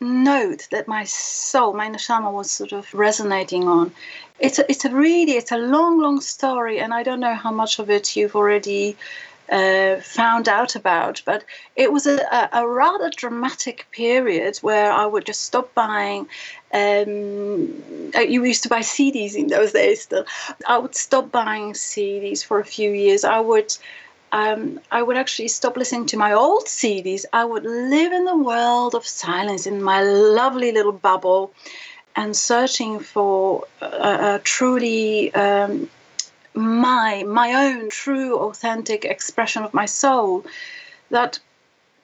note 0.00 0.68
that 0.70 0.86
my 0.86 1.04
soul, 1.04 1.72
my 1.72 1.88
neshama, 1.88 2.32
was 2.32 2.50
sort 2.50 2.72
of 2.72 2.92
resonating 2.94 3.66
on. 3.66 3.92
It's 4.38 4.58
a, 4.58 4.70
it's 4.70 4.84
a 4.84 4.90
really 4.90 5.32
it's 5.32 5.50
a 5.52 5.58
long, 5.58 6.00
long 6.00 6.20
story, 6.20 6.78
and 6.78 6.94
I 6.94 7.02
don't 7.02 7.20
know 7.20 7.34
how 7.34 7.50
much 7.50 7.78
of 7.78 7.90
it 7.90 8.14
you've 8.14 8.36
already 8.36 8.96
uh, 9.50 9.96
found 10.00 10.48
out 10.48 10.74
about. 10.76 11.22
But 11.24 11.44
it 11.76 11.92
was 11.92 12.06
a, 12.06 12.48
a, 12.52 12.66
rather 12.66 13.10
dramatic 13.10 13.86
period 13.92 14.58
where 14.58 14.92
I 14.92 15.06
would 15.06 15.26
just 15.26 15.42
stop 15.42 15.74
buying. 15.74 16.28
Um, 16.72 17.82
uh, 18.14 18.20
you 18.20 18.44
used 18.44 18.62
to 18.64 18.68
buy 18.68 18.80
CDs 18.80 19.34
in 19.34 19.48
those 19.48 19.72
days 19.72 20.02
still. 20.02 20.24
I 20.66 20.78
would 20.78 20.94
stop 20.94 21.32
buying 21.32 21.72
CDs 21.72 22.44
for 22.44 22.60
a 22.60 22.64
few 22.64 22.90
years. 22.90 23.24
I 23.24 23.40
would. 23.40 23.76
Um, 24.30 24.78
I 24.90 25.00
would 25.00 25.16
actually 25.16 25.48
stop 25.48 25.78
listening 25.78 26.04
to 26.06 26.18
my 26.18 26.34
old 26.34 26.66
CDs. 26.66 27.24
I 27.32 27.46
would 27.46 27.64
live 27.64 28.12
in 28.12 28.26
the 28.26 28.36
world 28.36 28.94
of 28.94 29.06
silence 29.06 29.66
in 29.66 29.82
my 29.82 30.02
lovely 30.02 30.70
little 30.70 30.92
bubble 30.92 31.54
and 32.14 32.36
searching 32.36 33.00
for 33.00 33.64
a, 33.80 34.34
a 34.34 34.40
truly 34.44 35.32
um, 35.32 35.88
my 36.58 37.24
my 37.24 37.52
own 37.52 37.88
true 37.88 38.38
authentic 38.38 39.04
expression 39.04 39.62
of 39.62 39.72
my 39.72 39.86
soul 39.86 40.44
that 41.10 41.38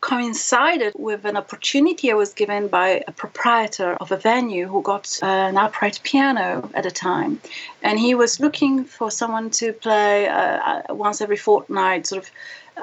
coincided 0.00 0.92
with 0.96 1.24
an 1.24 1.34
opportunity 1.34 2.10
I 2.10 2.14
was 2.14 2.34
given 2.34 2.68
by 2.68 3.02
a 3.08 3.12
proprietor 3.12 3.94
of 3.94 4.12
a 4.12 4.18
venue 4.18 4.66
who 4.66 4.82
got 4.82 5.18
an 5.22 5.56
upright 5.56 5.98
piano 6.02 6.70
at 6.74 6.84
a 6.84 6.90
time. 6.90 7.40
And 7.82 7.98
he 7.98 8.14
was 8.14 8.38
looking 8.38 8.84
for 8.84 9.10
someone 9.10 9.48
to 9.60 9.72
play 9.72 10.28
uh, 10.28 10.82
uh 10.90 10.94
once 10.94 11.22
every 11.22 11.38
fortnight, 11.38 12.06
sort 12.06 12.22
of 12.22 12.30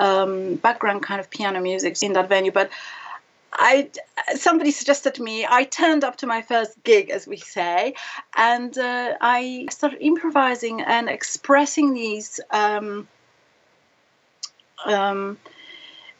um, 0.06 0.56
background 0.56 1.04
kind 1.04 1.20
of 1.20 1.30
piano 1.30 1.62
music 1.62 2.01
in 2.01 2.13
that 2.13 2.28
venue. 2.28 2.51
But 2.51 2.72
I 3.53 3.89
somebody 4.36 4.72
suggested 4.72 5.15
to 5.15 5.24
me. 5.24 5.46
I 5.50 5.63
turned 5.63 6.03
up 6.03 6.17
to 6.17 6.27
my 6.27 6.41
first 6.41 6.81
gig, 6.84 7.10
as 7.10 7.27
we 7.27 7.38
say, 7.38 7.96
and 8.36 8.77
uh, 8.77 9.15
I 9.20 9.67
started 9.70 10.01
improvising 10.01 10.81
and 10.81 11.10
expressing 11.10 11.93
these 11.93 12.39
um, 12.51 13.08
um, 14.86 15.38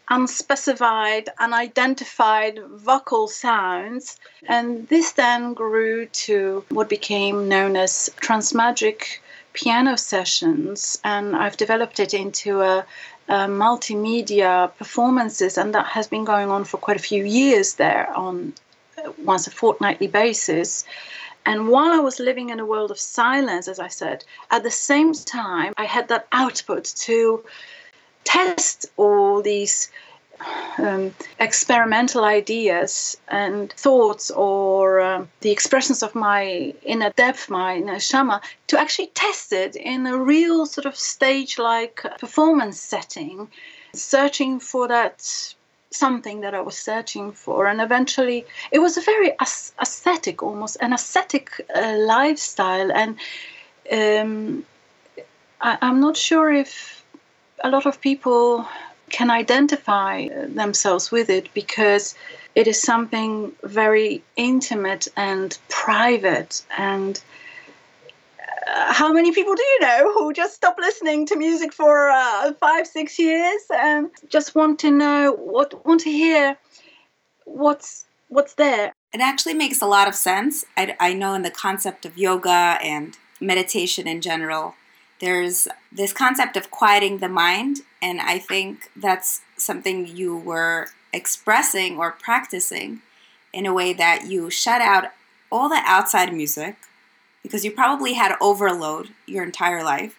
unspecified, 0.10 1.30
unidentified 1.40 2.60
vocal 2.70 3.28
sounds, 3.28 4.20
and 4.48 4.88
this 4.90 5.14
then 5.14 5.54
grew 5.54 6.06
to 6.08 6.66
what 6.70 6.90
became 6.90 7.48
known 7.48 7.78
as 7.78 8.10
transmagic 8.22 9.20
piano 9.54 9.98
sessions, 9.98 11.00
and 11.04 11.36
I've 11.36 11.58
developed 11.58 12.00
it 12.00 12.14
into 12.14 12.62
a 12.62 12.86
uh, 13.32 13.48
multimedia 13.48 14.76
performances, 14.78 15.58
and 15.58 15.74
that 15.74 15.86
has 15.86 16.08
been 16.08 16.26
going 16.26 16.50
on 16.50 16.66
for 16.66 16.78
quite 16.78 16.98
a 16.98 17.08
few 17.12 17.24
years 17.24 17.76
there 17.76 18.12
on 18.14 18.54
uh, 18.98 19.12
once 19.24 19.48
a 19.48 19.52
fortnightly 19.52 20.08
basis. 20.08 20.84
And 21.46 21.70
while 21.70 21.94
I 21.94 22.00
was 22.00 22.20
living 22.20 22.50
in 22.50 22.60
a 22.60 22.66
world 22.66 22.92
of 22.92 23.00
silence, 23.00 23.70
as 23.70 23.80
I 23.80 23.88
said, 23.88 24.26
at 24.52 24.64
the 24.64 24.70
same 24.70 25.14
time, 25.14 25.74
I 25.78 25.86
had 25.86 26.10
that 26.10 26.28
output 26.34 26.84
to 27.08 27.44
test 28.26 28.86
all 28.98 29.42
these 29.42 29.90
um, 30.78 31.14
experimental 31.40 32.24
ideas 32.24 33.18
and 33.28 33.72
thoughts 33.74 34.32
or 34.32 35.02
um, 35.02 35.30
the 35.42 35.52
expressions 35.52 36.04
of 36.04 36.16
my 36.16 36.74
inner 36.84 37.12
depth, 37.12 37.50
my 37.50 37.78
inner 37.78 38.00
shama, 38.00 38.42
to 38.68 38.80
actually 38.80 39.08
test 39.08 39.54
it 39.54 39.76
in 39.76 40.08
a 40.08 40.18
real 40.18 40.66
sort 40.66 40.86
of 40.86 40.96
stage 40.96 41.60
like 41.60 42.04
performance 42.20 42.80
setting, 42.80 43.48
searching 43.94 44.60
for 44.60 44.88
that 44.88 45.54
something 45.92 46.42
that 46.42 46.56
I 46.56 46.62
was 46.62 46.78
searching 46.78 47.32
for. 47.34 47.68
And 47.68 47.82
eventually, 47.82 48.46
it 48.72 48.80
was 48.80 48.98
a 48.98 49.02
very 49.02 49.34
ascetic, 49.40 50.42
almost 50.42 50.78
an 50.82 50.94
ascetic 50.94 51.52
uh, 51.76 51.96
lifestyle. 51.98 52.92
And 52.92 53.18
um, 53.92 54.66
I, 55.60 55.78
I'm 55.82 56.00
not 56.00 56.18
sure 56.18 56.52
if 56.52 57.04
a 57.64 57.70
lot 57.70 57.86
of 57.86 58.02
people 58.02 58.66
can 59.12 59.30
identify 59.30 60.28
themselves 60.48 61.12
with 61.12 61.30
it 61.30 61.54
because 61.54 62.16
it 62.56 62.68
is 62.68 62.82
something 62.82 63.52
very 63.64 64.24
intimate 64.36 65.08
and 65.16 65.58
private. 65.70 66.64
And 66.78 67.22
uh, 68.68 68.94
how 68.94 69.12
many 69.12 69.32
people 69.32 69.56
do 69.56 69.64
you 69.64 69.80
know 69.82 70.14
who 70.14 70.34
just 70.34 70.56
stop 70.56 70.76
listening 70.80 71.26
to 71.28 71.36
music 71.36 71.74
for 71.74 72.10
uh, 72.10 72.54
five 72.54 72.88
six 72.88 73.18
years 73.20 73.62
and 73.74 74.10
just 74.30 74.56
want 74.56 74.80
to 74.80 74.92
know 74.92 75.34
what 75.34 75.86
want 75.86 76.02
to 76.02 76.12
hear 76.12 76.58
what's 77.46 78.06
what's 78.30 78.54
there? 78.56 78.94
It 79.14 79.20
actually 79.22 79.56
makes 79.56 79.82
a 79.82 79.88
lot 79.88 80.08
of 80.08 80.16
sense. 80.16 80.64
I, 80.78 80.96
I 81.00 81.14
know 81.14 81.34
in 81.34 81.42
the 81.42 81.52
concept 81.52 82.06
of 82.06 82.18
yoga 82.18 82.78
and 82.82 83.18
meditation 83.42 84.08
in 84.08 84.22
general 84.22 84.76
there's 85.22 85.68
this 85.92 86.12
concept 86.12 86.58
of 86.58 86.72
quieting 86.72 87.20
the 87.20 87.30
mind, 87.30 87.82
and 88.02 88.20
I 88.20 88.40
think 88.40 88.90
that's 88.96 89.42
something 89.56 90.08
you 90.08 90.36
were 90.36 90.88
expressing 91.14 91.98
or 91.98 92.12
practicing 92.12 93.02
in 93.54 93.66
a 93.66 93.74
way 93.74 93.94
that 93.94 94.26
you 94.26 94.50
shut 94.50 94.82
out 94.82 95.12
all 95.52 95.70
the 95.70 95.82
outside 95.86 96.34
music 96.34 96.76
because 97.44 97.64
you 97.64 97.72
probably 97.72 98.14
had 98.14 98.36
overload 98.42 99.10
your 99.28 99.44
entire 99.44 99.84
life, 99.84 100.18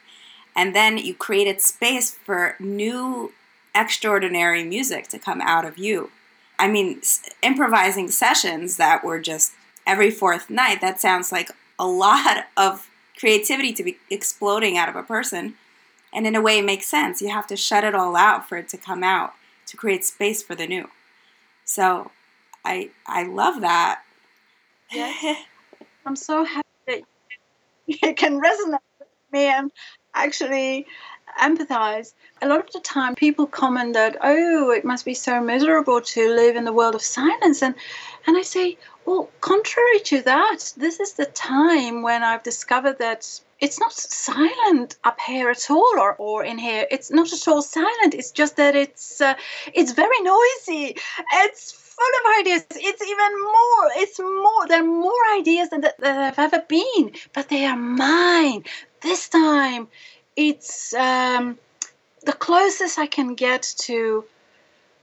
and 0.55 0.75
then 0.75 0.99
you 0.99 1.15
created 1.15 1.61
space 1.61 2.13
for 2.25 2.55
new 2.61 3.33
extraordinary 3.75 4.65
music 4.65 5.09
to 5.09 5.19
come 5.19 5.41
out 5.41 5.65
of 5.65 5.79
you. 5.79 6.11
I 6.59 6.69
mean, 6.69 7.01
improvising 7.43 8.09
sessions 8.09 8.77
that 8.77 9.03
were 9.03 9.19
just 9.19 9.53
every 9.85 10.13
fourth 10.13 10.49
night, 10.49 10.81
that 10.81 11.01
sounds 11.01 11.33
like 11.33 11.51
a 11.79 11.87
lot 11.89 12.47
of 12.57 12.89
creativity 13.23 13.73
to 13.73 13.85
be 13.85 13.99
exploding 14.11 14.77
out 14.77 14.89
of 14.89 14.97
a 14.97 15.03
person. 15.05 15.55
And 16.13 16.27
in 16.27 16.35
a 16.35 16.41
way, 16.41 16.59
it 16.59 16.65
makes 16.65 16.87
sense. 16.87 17.23
You 17.23 17.29
have 17.29 17.47
to 17.47 17.57
shut 17.57 17.85
it 17.85 17.95
all 17.95 18.17
out 18.17 18.49
for 18.49 18.59
it 18.59 18.69
to 18.71 18.77
come 18.77 19.05
out 19.05 19.35
to 19.67 19.77
create 19.77 20.05
space 20.05 20.43
for 20.43 20.57
the 20.57 20.67
new. 20.67 20.91
So 21.65 22.11
I 22.65 22.91
I 23.07 23.23
love 23.23 23.61
that. 23.61 24.03
Yeah. 24.91 25.37
I'm 26.07 26.17
so 26.17 26.45
happy 26.45 26.67
that 26.89 27.03
you 27.87 28.15
can 28.15 28.41
resonate 28.41 28.81
with 28.99 29.09
me 29.33 29.45
and 29.45 29.71
actually 30.15 30.89
empathize. 31.41 32.13
A 32.41 32.49
lot 32.49 32.61
of 32.61 32.73
the 32.73 32.81
time, 32.81 33.15
people 33.15 33.47
comment 33.47 33.95
that, 33.95 34.17
oh, 34.21 34.71
it 34.71 34.85
must 34.85 35.05
be 35.05 35.15
so 35.15 35.41
miserable 35.41 36.01
to 36.01 36.35
live 36.35 36.57
in 36.57 36.65
the 36.65 36.73
world 36.73 36.95
of 36.95 37.03
silence. 37.03 37.63
And, 37.63 37.75
and 38.27 38.37
I 38.37 38.43
say, 38.43 38.79
well, 39.05 39.31
contrary 39.41 40.01
to 40.05 40.23
that, 40.23 40.73
this 40.77 41.01
is 41.01 41.15
the 41.15 41.27
time 41.27 42.03
when 42.03 42.23
I've 42.23 42.43
discovered 42.43 42.99
that 42.99 43.41
it's 43.61 43.79
not 43.79 43.93
silent 43.93 44.97
up 45.05 45.21
here 45.21 45.49
at 45.49 45.71
all 45.71 45.95
or, 45.97 46.15
or 46.17 46.45
in 46.45 46.59
here. 46.59 46.87
It's 46.91 47.11
not 47.11 47.33
at 47.33 47.47
all 47.49 47.63
silent. 47.63 48.15
It's 48.15 48.33
just 48.33 48.57
that 48.57 48.75
it's 48.75 49.21
uh, 49.21 49.35
it's 49.73 49.93
very 49.93 50.21
noisy. 50.21 50.97
It's 51.33 51.73
full 51.73 52.15
of 52.21 52.41
ideas. 52.41 52.65
It's 52.71 53.03
even 53.03 53.43
more 53.43 53.91
it's 54.03 54.19
more 54.19 54.67
there 54.67 54.83
are 54.83 54.87
more 54.87 55.25
ideas 55.35 55.71
than 55.71 55.83
that 55.83 55.99
there 55.99 56.15
have 56.15 56.39
ever 56.39 56.61
been 56.67 57.13
but 57.33 57.49
they 57.49 57.65
are 57.65 57.77
mine. 57.77 58.65
This 59.01 59.29
time 59.29 59.89
it's 60.37 60.95
um, 60.95 61.59
the 62.25 62.33
closest 62.33 62.99
i 62.99 63.07
can 63.07 63.35
get 63.35 63.63
to 63.79 64.25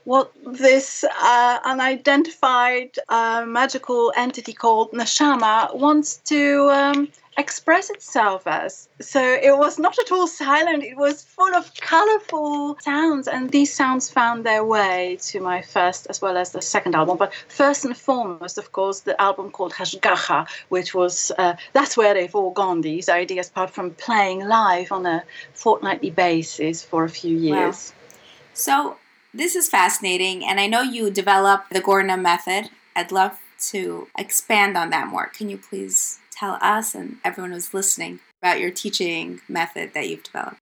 what 0.04 0.32
this 0.44 1.04
uh, 1.04 1.58
unidentified 1.64 2.96
uh, 3.08 3.44
magical 3.46 4.12
entity 4.16 4.52
called 4.52 4.90
Neshama 4.92 5.74
wants 5.76 6.16
to 6.24 6.70
um, 6.70 7.08
express 7.40 7.90
itself 7.90 8.46
as. 8.46 8.88
So 9.00 9.20
it 9.20 9.56
was 9.56 9.78
not 9.78 9.98
at 9.98 10.12
all 10.12 10.28
silent, 10.28 10.84
it 10.84 10.96
was 10.96 11.22
full 11.22 11.54
of 11.54 11.72
colorful 11.74 12.76
sounds, 12.80 13.26
and 13.26 13.50
these 13.50 13.74
sounds 13.74 14.10
found 14.10 14.44
their 14.44 14.64
way 14.64 15.18
to 15.22 15.40
my 15.40 15.62
first 15.62 16.06
as 16.10 16.20
well 16.22 16.36
as 16.36 16.52
the 16.52 16.62
second 16.62 16.94
album. 16.94 17.16
But 17.16 17.34
first 17.48 17.84
and 17.84 17.96
foremost, 17.96 18.58
of 18.58 18.70
course, 18.72 19.00
the 19.00 19.20
album 19.20 19.50
called 19.50 19.72
Hashgacha, 19.72 20.48
which 20.68 20.94
was 20.94 21.32
uh, 21.38 21.54
that's 21.72 21.96
where 21.96 22.14
they've 22.14 22.34
all 22.34 22.52
gone, 22.52 22.82
these 22.82 23.08
ideas, 23.08 23.48
apart 23.48 23.70
from 23.70 23.90
playing 23.92 24.46
live 24.46 24.92
on 24.92 25.06
a 25.06 25.24
fortnightly 25.54 26.10
basis 26.10 26.84
for 26.84 27.04
a 27.04 27.10
few 27.10 27.36
years. 27.36 27.92
Wow. 27.92 28.16
So 28.54 28.96
this 29.34 29.56
is 29.56 29.68
fascinating, 29.68 30.44
and 30.46 30.60
I 30.60 30.66
know 30.66 30.82
you 30.82 31.10
developed 31.10 31.70
the 31.72 31.80
Gorna 31.80 32.20
method. 32.20 32.70
I'd 32.94 33.10
love 33.10 33.38
to 33.70 34.08
expand 34.16 34.76
on 34.76 34.90
that 34.90 35.08
more. 35.08 35.26
Can 35.26 35.48
you 35.48 35.58
please 35.58 36.19
tell 36.30 36.58
us 36.60 36.94
and 36.94 37.18
everyone 37.24 37.52
who's 37.52 37.74
listening 37.74 38.20
about 38.42 38.60
your 38.60 38.70
teaching 38.70 39.40
method 39.48 39.94
that 39.94 40.08
you've 40.08 40.22
developed? 40.22 40.58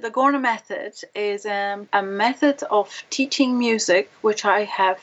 The 0.00 0.10
Gorna 0.10 0.40
method 0.40 0.94
is 1.14 1.46
um, 1.46 1.88
a 1.92 2.02
method 2.02 2.62
of 2.64 3.04
teaching 3.10 3.58
music 3.58 4.10
which 4.20 4.44
I 4.44 4.64
have 4.64 5.00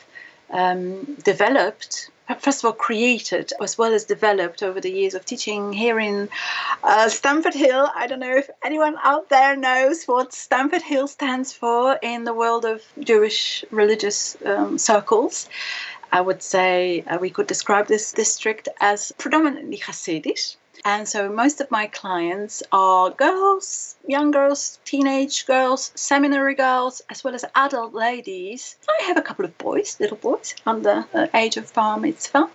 um, 0.50 1.16
developed 1.24 2.12
first 2.40 2.64
of 2.64 2.66
all 2.66 2.74
created 2.74 3.52
as 3.62 3.78
well 3.78 3.94
as 3.94 4.06
developed 4.06 4.64
over 4.64 4.80
the 4.80 4.92
years 4.92 5.14
of 5.14 5.26
teaching 5.26 5.74
here 5.74 6.00
in 6.00 6.30
uh, 6.84 7.10
Stamford 7.10 7.54
Hill. 7.54 7.90
I 7.94 8.08
don't 8.08 8.20
know 8.20 8.36
if 8.36 8.50
anyone 8.64 8.96
out 9.04 9.30
there 9.30 9.56
knows 9.56 10.06
what 10.06 10.34
Stamford 10.34 10.82
Hill 10.82 11.08
stands 11.08 11.52
for 11.52 12.00
in 12.02 12.24
the 12.24 12.34
world 12.34 12.66
of 12.66 12.82
Jewish 13.00 13.66
religious 13.72 14.38
um, 14.46 14.78
circles. 14.78 15.50
I 16.14 16.22
would 16.22 16.44
say 16.44 17.04
uh, 17.08 17.18
we 17.20 17.32
could 17.32 17.48
describe 17.48 17.88
this 17.88 18.12
district 18.14 18.70
as 18.80 19.12
predominantly 19.18 19.80
Hasidic. 19.80 20.58
And 20.86 21.08
so 21.08 21.28
most 21.28 21.60
of 21.60 21.72
my 21.72 21.88
clients 21.88 22.62
are 22.72 23.10
girls, 23.10 23.96
young 24.08 24.30
girls, 24.30 24.80
teenage 24.86 25.48
girls, 25.48 25.92
seminary 25.96 26.54
girls, 26.54 27.02
as 27.10 27.24
well 27.24 27.34
as 27.34 27.46
adult 27.56 27.96
ladies. 27.96 28.78
I 28.88 29.06
have 29.06 29.18
a 29.18 29.24
couple 29.24 29.44
of 29.44 29.58
boys, 29.58 29.98
little 30.00 30.18
boys, 30.18 30.54
under 30.68 31.06
the 31.14 31.36
age 31.36 31.58
of 31.58 31.74
bar 31.74 32.00
mitzvah. 32.00 32.48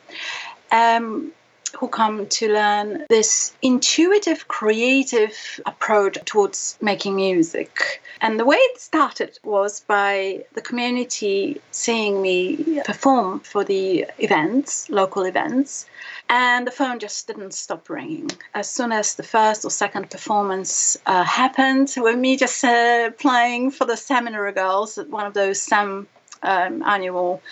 Um, 0.71 1.33
who 1.79 1.89
come 1.89 2.27
to 2.27 2.53
learn 2.53 3.05
this 3.09 3.55
intuitive, 3.63 4.49
creative 4.49 5.61
approach 5.67 6.19
towards 6.25 6.79
making 6.81 7.17
music. 7.17 8.03
And 8.21 8.39
the 8.39 8.45
way 8.45 8.57
it 8.57 8.81
started 8.81 9.39
was 9.45 9.81
by 9.81 10.45
the 10.55 10.61
community 10.61 11.61
seeing 11.71 12.21
me 12.21 12.81
perform 12.85 13.41
for 13.41 13.65
the 13.65 14.07
events, 14.19 14.89
local 14.91 15.25
events, 15.25 15.87
and 16.29 16.67
the 16.67 16.71
phone 16.71 16.99
just 16.99 17.27
didn't 17.27 17.55
stop 17.55 17.89
ringing. 17.89 18.31
As 18.55 18.69
soon 18.69 18.93
as 18.93 19.15
the 19.15 19.23
first 19.23 19.65
or 19.65 19.71
second 19.71 20.11
performance 20.11 20.97
uh, 21.07 21.25
happened, 21.25 21.93
with 21.97 22.19
me 22.19 22.37
just 22.37 22.63
uh, 22.65 23.11
playing 23.19 23.71
for 23.71 23.85
the 23.85 23.97
seminary 23.97 24.53
girls 24.53 24.99
at 24.99 25.09
one 25.09 25.27
of 25.27 25.35
those 25.35 25.61
SAM 25.61 26.07
um, 26.43 26.83
annual 26.83 27.43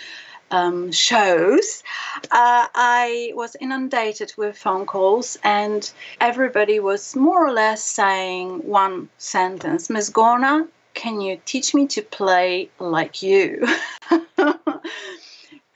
um, 0.50 0.92
shows, 0.92 1.82
uh, 2.30 2.66
I 2.74 3.32
was 3.34 3.56
inundated 3.60 4.32
with 4.36 4.56
phone 4.56 4.86
calls, 4.86 5.36
and 5.42 5.90
everybody 6.20 6.80
was 6.80 7.16
more 7.16 7.46
or 7.46 7.52
less 7.52 7.82
saying 7.82 8.66
one 8.66 9.08
sentence 9.18 9.90
Ms. 9.90 10.10
Gorna, 10.10 10.68
can 10.94 11.20
you 11.20 11.40
teach 11.44 11.74
me 11.74 11.86
to 11.88 12.02
play 12.02 12.70
like 12.78 13.22
you? 13.22 13.66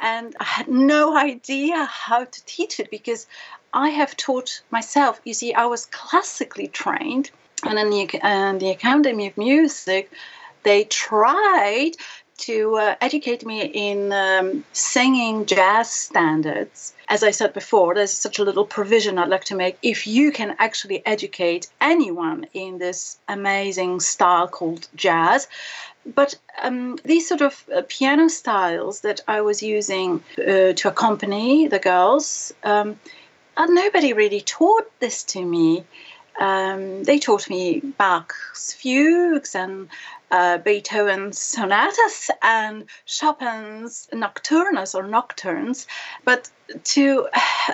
and 0.00 0.37
I 0.41 0.45
had 0.45 0.69
no 0.69 1.17
idea 1.17 1.85
how 1.85 2.25
to 2.25 2.45
teach 2.47 2.81
it 2.81 2.91
because 2.91 3.27
I 3.73 3.91
have 3.91 4.17
taught 4.17 4.62
myself. 4.71 5.21
You 5.25 5.35
see, 5.35 5.55
I 5.55 5.67
was 5.67 5.87
classically 5.87 6.69
trained, 6.69 7.31
and 7.65 7.79
in 7.79 7.91
the, 7.91 8.21
uh, 8.23 8.59
the 8.59 8.71
Academy 8.71 9.27
of 9.27 9.37
Music, 9.37 10.11
they 10.62 10.85
tried 10.85 11.93
to 12.40 12.76
uh, 12.76 12.94
educate 13.00 13.44
me 13.44 13.62
in 13.62 14.12
um, 14.12 14.64
singing 14.73 15.47
jazz 15.47 15.90
standards. 15.90 16.94
As 17.09 17.23
I 17.23 17.30
said 17.30 17.52
before, 17.52 17.94
there's 17.94 18.12
such 18.12 18.38
a 18.38 18.44
little 18.44 18.64
provision 18.64 19.18
I'd 19.18 19.28
like 19.28 19.44
to 19.44 19.56
make. 19.56 19.78
If 19.82 20.06
you 20.06 20.32
can 20.32 20.56
actually 20.59 21.04
educate 21.06 21.68
anyone 21.80 22.47
in 22.52 22.78
this 22.78 23.18
amazing 23.28 24.00
style 24.00 24.49
called 24.49 24.88
jazz, 24.94 25.49
but 26.06 26.35
um, 26.62 26.99
these 27.04 27.28
sort 27.28 27.43
of 27.43 27.65
uh, 27.75 27.82
piano 27.88 28.28
styles 28.28 29.00
that 29.00 29.21
I 29.28 29.41
was 29.43 29.62
using 29.62 30.23
uh, 30.38 30.73
to 30.73 30.88
accompany 30.88 31.69
the 31.69 31.78
girls, 31.78 32.54
um, 32.65 32.99
nobody 33.58 34.12
really 34.12 34.41
taught 34.41 34.91
this 35.00 35.23
to 35.25 35.45
me. 35.45 35.84
Um, 36.38 37.04
they 37.04 37.19
taught 37.19 37.50
me 37.50 37.80
Bach's 37.80 38.73
fugues 38.73 39.54
and 39.54 39.88
uh, 40.30 40.58
Beethoven's 40.58 41.38
sonatas 41.38 42.30
and 42.43 42.86
Chopin's 43.06 44.08
nocturnes 44.12 44.95
or 44.95 45.04
nocturnes, 45.04 45.86
but 46.25 46.50
to, 46.84 47.28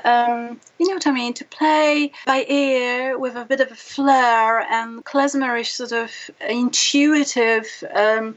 um, 0.04 0.60
you 0.78 0.88
know 0.88 0.94
what 0.94 1.06
I 1.06 1.12
mean, 1.12 1.34
to 1.34 1.44
play 1.44 2.12
by 2.26 2.44
ear 2.48 3.18
with 3.18 3.36
a 3.36 3.44
bit 3.44 3.60
of 3.60 3.70
a 3.70 3.76
flair 3.76 4.60
and 4.60 5.04
klezmerish 5.04 5.72
sort 5.72 5.92
of 5.92 6.10
intuitive. 6.48 7.66
Um, 7.94 8.36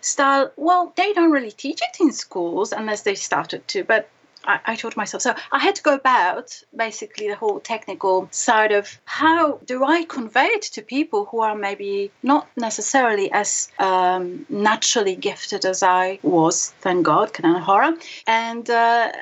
style 0.00 0.52
well 0.56 0.92
they 0.96 1.14
don't 1.14 1.30
really 1.30 1.50
teach 1.50 1.80
it 1.80 1.98
in 1.98 2.12
schools 2.12 2.72
unless 2.72 3.02
they 3.02 3.14
started 3.14 3.66
to 3.66 3.82
but 3.82 4.10
I, 4.46 4.60
I 4.66 4.76
taught 4.76 4.96
myself. 4.96 5.22
So 5.22 5.34
I 5.52 5.58
had 5.58 5.74
to 5.76 5.82
go 5.82 5.94
about 5.94 6.62
basically 6.76 7.28
the 7.28 7.36
whole 7.36 7.60
technical 7.60 8.28
side 8.30 8.72
of 8.72 8.98
how 9.04 9.58
do 9.64 9.84
I 9.84 10.04
convey 10.04 10.46
it 10.46 10.62
to 10.74 10.82
people 10.82 11.26
who 11.26 11.40
are 11.40 11.56
maybe 11.56 12.10
not 12.22 12.48
necessarily 12.56 13.30
as 13.32 13.68
um, 13.78 14.46
naturally 14.48 15.16
gifted 15.16 15.64
as 15.64 15.82
I 15.82 16.18
was, 16.22 16.70
thank 16.80 17.04
God, 17.04 17.32
Kanan 17.32 17.60
Hora. 17.60 17.96
And 18.26 18.68
uh, 18.68 19.12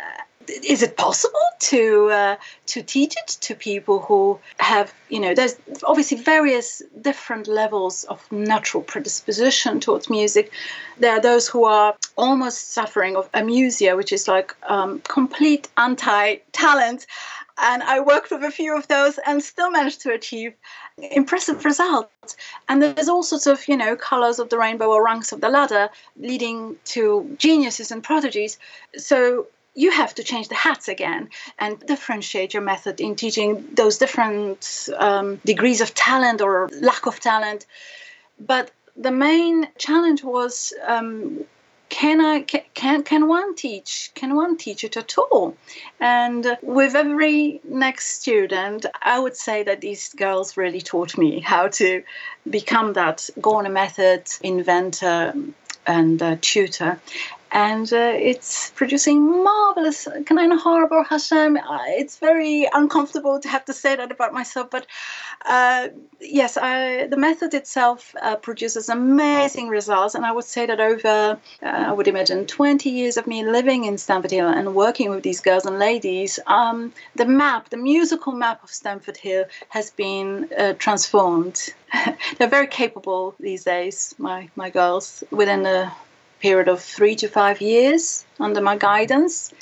is 0.48 0.82
it 0.82 0.96
possible 0.96 1.40
to 1.58 2.08
uh, 2.10 2.36
to 2.66 2.82
teach 2.82 3.14
it 3.16 3.28
to 3.40 3.54
people 3.54 4.00
who 4.00 4.38
have 4.58 4.92
you 5.08 5.20
know 5.20 5.34
there's 5.34 5.56
obviously 5.84 6.18
various 6.18 6.82
different 7.00 7.46
levels 7.46 8.04
of 8.04 8.30
natural 8.32 8.82
predisposition 8.82 9.80
towards 9.80 10.08
music 10.10 10.52
there 10.98 11.12
are 11.12 11.20
those 11.20 11.48
who 11.48 11.64
are 11.64 11.94
almost 12.16 12.72
suffering 12.72 13.16
of 13.16 13.30
amusia 13.32 13.96
which 13.96 14.12
is 14.12 14.28
like 14.28 14.54
um, 14.68 15.00
complete 15.00 15.68
anti-talent 15.76 17.06
and 17.58 17.82
I 17.82 18.00
worked 18.00 18.30
with 18.30 18.42
a 18.42 18.50
few 18.50 18.76
of 18.76 18.88
those 18.88 19.18
and 19.26 19.42
still 19.42 19.70
managed 19.70 20.00
to 20.02 20.12
achieve 20.12 20.54
impressive 20.96 21.64
results. 21.64 22.36
And 22.68 22.82
there's 22.82 23.08
all 23.08 23.22
sorts 23.22 23.46
of, 23.46 23.68
you 23.68 23.76
know, 23.76 23.94
colors 23.94 24.38
of 24.38 24.48
the 24.48 24.58
rainbow 24.58 24.86
or 24.86 25.04
rungs 25.04 25.32
of 25.32 25.40
the 25.40 25.48
ladder 25.48 25.90
leading 26.16 26.76
to 26.86 27.36
geniuses 27.38 27.90
and 27.90 28.02
prodigies. 28.02 28.58
So 28.96 29.46
you 29.74 29.90
have 29.90 30.14
to 30.14 30.22
change 30.22 30.48
the 30.48 30.54
hats 30.54 30.88
again 30.88 31.30
and 31.58 31.78
differentiate 31.80 32.52
your 32.54 32.62
method 32.62 33.00
in 33.00 33.16
teaching 33.16 33.66
those 33.74 33.98
different 33.98 34.88
um, 34.96 35.36
degrees 35.44 35.80
of 35.80 35.94
talent 35.94 36.40
or 36.40 36.68
lack 36.80 37.06
of 37.06 37.18
talent. 37.20 37.66
But 38.38 38.70
the 38.96 39.10
main 39.10 39.68
challenge 39.78 40.22
was 40.22 40.74
um, 40.86 41.44
can 41.88 42.22
I 42.22 42.40
can 42.40 43.02
can 43.02 43.28
one 43.28 43.54
teach 43.54 44.10
can 44.14 44.34
one 44.34 44.56
teach 44.56 44.82
it 44.82 44.96
at 44.96 45.16
all? 45.18 45.56
And 46.00 46.56
with 46.62 46.94
every 46.94 47.60
next 47.64 48.20
student, 48.20 48.86
I 49.02 49.18
would 49.18 49.36
say 49.36 49.62
that 49.64 49.82
these 49.82 50.14
girls 50.14 50.56
really 50.56 50.80
taught 50.80 51.18
me 51.18 51.40
how 51.40 51.68
to 51.68 52.02
become 52.48 52.94
that 52.94 53.28
Gorna 53.40 53.70
method 53.70 54.24
inventor 54.42 55.34
and 55.86 56.22
uh, 56.22 56.36
tutor 56.40 56.98
and 57.52 57.92
uh, 57.92 58.14
it's 58.16 58.70
producing 58.70 59.44
marvelous 59.44 60.08
Kanina 60.24 60.58
Harbor 60.58 61.02
Hashem. 61.02 61.58
Uh, 61.58 61.78
it's 61.88 62.18
very 62.18 62.66
uncomfortable 62.72 63.38
to 63.40 63.48
have 63.48 63.64
to 63.66 63.74
say 63.74 63.94
that 63.94 64.10
about 64.10 64.32
myself, 64.32 64.70
but 64.70 64.86
uh, 65.44 65.88
yes, 66.18 66.56
I, 66.56 67.06
the 67.08 67.18
method 67.18 67.52
itself 67.52 68.14
uh, 68.22 68.36
produces 68.36 68.88
amazing 68.88 69.68
results, 69.68 70.14
and 70.14 70.24
I 70.24 70.32
would 70.32 70.44
say 70.44 70.64
that 70.64 70.80
over, 70.80 71.38
uh, 71.62 71.66
I 71.66 71.92
would 71.92 72.08
imagine, 72.08 72.46
20 72.46 72.88
years 72.88 73.18
of 73.18 73.26
me 73.26 73.44
living 73.44 73.84
in 73.84 73.98
Stamford 73.98 74.30
Hill 74.30 74.48
and 74.48 74.74
working 74.74 75.10
with 75.10 75.22
these 75.22 75.40
girls 75.40 75.66
and 75.66 75.78
ladies, 75.78 76.38
um, 76.46 76.92
the 77.16 77.26
map, 77.26 77.68
the 77.68 77.76
musical 77.76 78.32
map 78.32 78.64
of 78.64 78.70
Stamford 78.70 79.18
Hill, 79.18 79.44
has 79.68 79.90
been 79.90 80.48
uh, 80.58 80.72
transformed. 80.78 81.74
They're 82.38 82.48
very 82.48 82.66
capable 82.66 83.34
these 83.38 83.64
days, 83.64 84.14
my 84.16 84.48
my 84.56 84.70
girls, 84.70 85.22
within 85.30 85.64
the 85.64 85.92
period 86.42 86.68
of 86.68 86.82
three 86.82 87.14
to 87.16 87.28
five 87.28 87.60
years 87.60 88.26
under 88.40 88.60
my 88.60 88.76
guidance. 88.76 89.52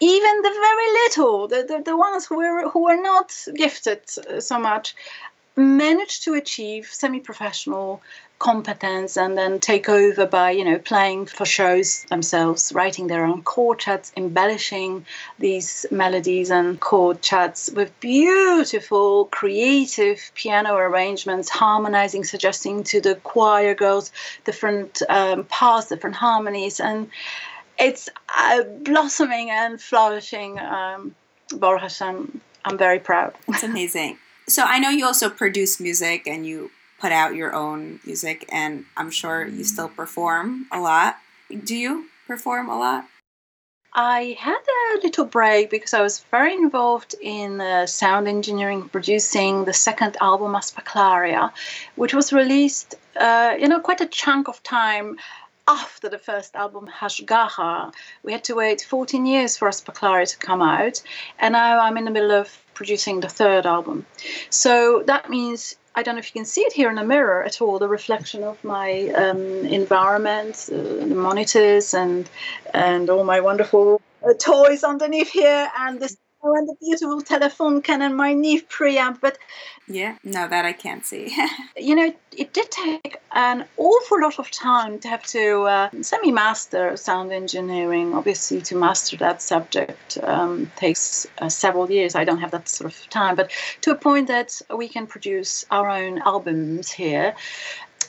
Even 0.00 0.42
the 0.42 0.56
very 0.68 0.88
little, 1.02 1.48
the, 1.48 1.62
the, 1.70 1.82
the 1.90 1.96
ones 1.96 2.26
who 2.26 2.36
were, 2.36 2.68
who 2.68 2.84
were 2.84 3.00
not 3.00 3.28
gifted 3.54 4.00
uh, 4.18 4.40
so 4.40 4.58
much, 4.58 4.94
managed 5.56 6.24
to 6.24 6.34
achieve 6.34 6.86
semi-professional 6.86 8.02
competence 8.38 9.16
and 9.16 9.36
then 9.36 9.58
take 9.58 9.88
over 9.88 10.26
by 10.26 10.50
you 10.50 10.64
know 10.64 10.78
playing 10.78 11.26
for 11.26 11.44
shows 11.44 12.04
themselves 12.04 12.72
writing 12.74 13.06
their 13.06 13.24
own 13.24 13.42
chord 13.42 13.78
charts 13.78 14.12
embellishing 14.16 15.04
these 15.38 15.86
melodies 15.90 16.50
and 16.50 16.78
chord 16.80 17.22
charts 17.22 17.70
with 17.74 17.98
beautiful 18.00 19.24
creative 19.26 20.30
piano 20.34 20.74
arrangements 20.74 21.48
harmonizing 21.48 22.24
suggesting 22.24 22.82
to 22.82 23.00
the 23.00 23.14
choir 23.16 23.74
girls 23.74 24.12
different 24.44 25.00
um, 25.08 25.44
parts 25.44 25.88
different 25.88 26.16
harmonies 26.16 26.78
and 26.78 27.08
it's 27.78 28.08
uh, 28.36 28.62
blossoming 28.82 29.50
and 29.50 29.80
flourishing 29.80 30.58
um, 30.58 31.14
Baruch 31.54 31.82
Hashem, 31.82 32.40
I'm 32.64 32.78
very 32.78 32.98
proud. 32.98 33.34
It's 33.48 33.62
amazing. 33.62 34.18
So 34.48 34.62
I 34.64 34.78
know 34.78 34.90
you 34.90 35.04
also 35.04 35.28
produce 35.28 35.80
music 35.80 36.26
and 36.26 36.46
you 36.46 36.70
put 37.00 37.12
out 37.12 37.34
your 37.34 37.54
own 37.54 38.00
music, 38.04 38.46
and 38.50 38.84
I'm 38.96 39.10
sure 39.10 39.46
you 39.46 39.64
still 39.64 39.88
perform 39.88 40.66
a 40.72 40.80
lot. 40.80 41.16
Do 41.64 41.76
you 41.76 42.06
perform 42.26 42.68
a 42.68 42.78
lot? 42.78 43.06
I 43.98 44.36
had 44.38 44.58
a 44.58 45.00
little 45.02 45.24
break 45.24 45.70
because 45.70 45.94
I 45.94 46.02
was 46.02 46.22
very 46.30 46.52
involved 46.52 47.14
in 47.18 47.62
uh, 47.62 47.86
sound 47.86 48.28
engineering, 48.28 48.90
producing 48.90 49.64
the 49.64 49.72
second 49.72 50.18
album, 50.20 50.52
Aspaklaria, 50.52 51.50
which 51.94 52.12
was 52.12 52.30
released, 52.30 52.94
uh, 53.16 53.54
you 53.58 53.68
know, 53.68 53.80
quite 53.80 54.02
a 54.02 54.06
chunk 54.06 54.48
of 54.48 54.62
time 54.62 55.16
after 55.66 56.10
the 56.10 56.18
first 56.18 56.54
album, 56.54 56.86
Hashgacha. 56.86 57.92
We 58.22 58.32
had 58.32 58.44
to 58.44 58.54
wait 58.54 58.82
14 58.82 59.24
years 59.24 59.56
for 59.56 59.66
Aspaklaria 59.66 60.30
to 60.30 60.36
come 60.36 60.60
out, 60.60 61.02
and 61.38 61.52
now 61.52 61.80
I'm 61.80 61.96
in 61.96 62.04
the 62.04 62.10
middle 62.10 62.32
of 62.32 62.54
producing 62.74 63.20
the 63.20 63.30
third 63.30 63.64
album. 63.64 64.04
So 64.50 65.04
that 65.06 65.30
means 65.30 65.74
I 65.96 66.02
don't 66.02 66.16
know 66.16 66.18
if 66.18 66.34
you 66.34 66.38
can 66.40 66.44
see 66.44 66.60
it 66.60 66.74
here 66.74 66.90
in 66.90 66.96
the 66.96 67.04
mirror 67.04 67.42
at 67.42 67.62
all, 67.62 67.78
the 67.78 67.88
reflection 67.88 68.44
of 68.44 68.62
my 68.62 69.08
um, 69.16 69.40
environment, 69.64 70.68
uh, 70.70 70.76
the 70.76 71.14
monitors, 71.14 71.94
and 71.94 72.28
and 72.74 73.08
all 73.08 73.24
my 73.24 73.40
wonderful 73.40 74.02
uh, 74.22 74.34
toys 74.38 74.84
underneath 74.84 75.30
here, 75.30 75.70
and 75.78 75.98
this 75.98 76.18
and 76.54 76.68
the 76.68 76.74
beautiful 76.80 77.22
Telefunken 77.22 78.00
and 78.00 78.16
my 78.16 78.32
Neve 78.32 78.68
preamp. 78.68 79.20
But 79.20 79.38
yeah, 79.88 80.16
no, 80.24 80.48
that 80.48 80.64
I 80.64 80.72
can't 80.72 81.04
see. 81.04 81.34
you 81.76 81.94
know, 81.94 82.12
it 82.36 82.52
did 82.52 82.70
take 82.70 83.18
an 83.32 83.64
awful 83.76 84.20
lot 84.20 84.38
of 84.38 84.50
time 84.50 84.98
to 85.00 85.08
have 85.08 85.22
to 85.24 85.62
uh, 85.62 85.90
semi-master 86.00 86.96
sound 86.96 87.32
engineering. 87.32 88.14
Obviously, 88.14 88.60
to 88.62 88.76
master 88.76 89.16
that 89.18 89.40
subject 89.42 90.18
um, 90.22 90.70
takes 90.76 91.26
uh, 91.38 91.48
several 91.48 91.90
years. 91.90 92.14
I 92.14 92.24
don't 92.24 92.38
have 92.38 92.50
that 92.50 92.68
sort 92.68 92.92
of 92.92 93.10
time, 93.10 93.36
but 93.36 93.50
to 93.82 93.90
a 93.92 93.96
point 93.96 94.28
that 94.28 94.60
we 94.74 94.88
can 94.88 95.06
produce 95.06 95.64
our 95.70 95.88
own 95.88 96.18
albums 96.18 96.90
here 96.90 97.34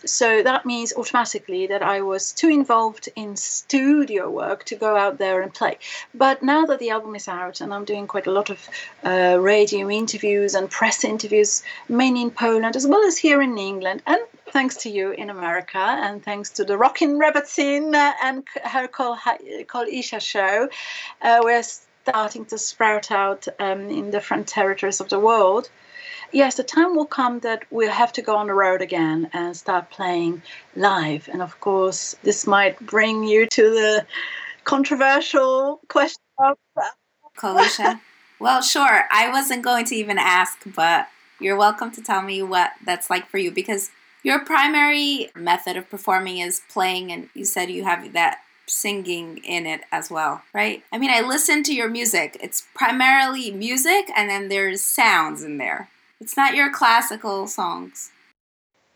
so 0.08 0.44
that 0.44 0.66
means 0.66 0.94
automatically 0.94 1.68
that 1.68 1.84
I 1.84 2.02
was 2.02 2.32
too 2.32 2.50
involved 2.50 3.10
in 3.16 3.36
studio 3.36 4.30
work 4.30 4.64
to 4.66 4.76
go 4.76 4.96
out 4.96 5.18
there 5.18 5.42
and 5.42 5.54
play. 5.54 5.78
But 6.14 6.42
now 6.42 6.66
that 6.66 6.80
the 6.80 6.90
album 6.90 7.16
is 7.16 7.28
out 7.28 7.62
and 7.62 7.74
I'm 7.74 7.86
doing 7.86 8.08
quite 8.08 8.28
a 8.28 8.32
lot 8.32 8.50
of 8.50 8.60
uh, 9.04 9.38
radio 9.40 9.90
interviews 9.90 10.56
and 10.56 10.70
press 10.70 11.04
interviews, 11.04 11.64
mainly 11.90 12.22
in 12.22 12.32
Poland 12.32 12.76
as 12.76 12.88
well 12.88 13.04
as 13.06 13.18
here 13.18 13.42
in 13.42 13.58
England, 13.58 14.02
and 14.06 14.22
thanks 14.52 14.78
to 14.78 14.90
you 14.90 15.12
in 15.12 15.30
America, 15.30 15.78
and 15.78 16.24
thanks 16.24 16.50
to 16.52 16.64
the 16.64 16.78
Rockin' 16.78 17.20
Rebbetzin 17.20 17.94
uh, 17.94 18.14
and 18.24 18.44
her 18.64 18.88
Kol, 18.88 19.18
Kol 19.68 19.86
Isha 19.92 20.20
show, 20.20 20.70
uh, 21.22 21.40
we're 21.44 21.64
starting 21.64 22.46
to 22.46 22.58
sprout 22.58 23.12
out 23.12 23.48
um, 23.60 23.90
in 23.90 24.12
different 24.12 24.48
territories 24.48 25.02
of 25.02 25.10
the 25.10 25.20
world 25.20 25.70
yes, 26.32 26.56
the 26.56 26.64
time 26.64 26.96
will 26.96 27.06
come 27.06 27.40
that 27.40 27.64
we'll 27.72 27.92
have 27.92 28.14
to 28.14 28.22
go 28.22 28.36
on 28.36 28.48
the 28.48 28.54
road 28.54 28.82
again 28.82 29.30
and 29.34 29.56
start 29.56 29.90
playing 29.90 30.42
live. 30.76 31.30
And 31.32 31.42
of 31.42 31.60
course, 31.60 32.16
this 32.24 32.48
might 32.48 32.80
bring 32.86 33.24
you 33.24 33.48
to 33.48 33.62
the 33.62 34.06
controversial 34.64 35.80
question 35.88 36.22
of. 36.40 36.58
Kol 37.38 37.58
Isha. 37.58 38.02
well, 38.40 38.62
sure. 38.62 39.06
I 39.12 39.30
wasn't 39.32 39.64
going 39.64 39.86
to 39.86 39.96
even 39.96 40.18
ask, 40.18 40.58
but 40.76 41.08
you're 41.40 41.56
welcome 41.56 41.92
to 41.92 42.02
tell 42.02 42.22
me 42.22 42.42
what 42.42 42.72
that's 42.84 43.10
like 43.10 43.30
for 43.30 43.38
you 43.38 43.52
because 43.52 43.92
your 44.24 44.44
primary 44.44 45.30
method 45.36 45.78
of 45.78 45.90
performing 45.90 46.40
is 46.40 46.62
playing, 46.70 47.12
and 47.12 47.30
you 47.34 47.46
said 47.46 47.70
you 47.70 47.84
have 47.84 48.12
that 48.14 48.40
singing 48.66 49.38
in 49.38 49.66
it 49.66 49.82
as 49.92 50.12
well, 50.12 50.42
right? 50.54 50.84
I 50.92 50.98
mean, 50.98 51.12
I 51.12 51.22
listen 51.22 51.64
to 51.64 51.74
your 51.74 51.90
music. 51.90 52.36
It's 52.42 52.68
primarily 52.74 53.52
music, 53.52 54.10
and 54.16 54.30
then 54.30 54.50
there's 54.50 54.82
sounds 54.82 55.44
in 55.44 55.58
there. 55.58 55.90
It's 56.20 56.36
not 56.36 56.56
your 56.56 56.72
classical 56.72 57.48
songs. 57.48 58.12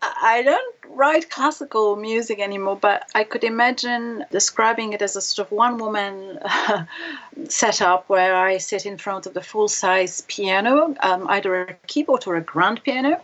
I 0.02 0.42
don't 0.42 0.74
write 0.88 1.30
classical 1.30 1.94
music 1.94 2.40
anymore, 2.40 2.76
but 2.76 3.08
I 3.14 3.22
could 3.22 3.44
imagine 3.44 4.24
describing 4.32 4.92
it 4.92 5.00
as 5.00 5.14
a 5.14 5.20
sort 5.20 5.46
of 5.46 5.52
one 5.52 5.78
woman 5.78 6.40
setup 7.48 8.08
where 8.08 8.34
I 8.34 8.58
sit 8.58 8.84
in 8.84 8.98
front 8.98 9.26
of 9.26 9.34
the 9.34 9.40
full 9.40 9.68
size 9.68 10.22
piano, 10.22 10.96
um, 11.00 11.28
either 11.28 11.62
a 11.62 11.74
keyboard 11.86 12.26
or 12.26 12.34
a 12.34 12.40
grand 12.40 12.82
piano. 12.82 13.20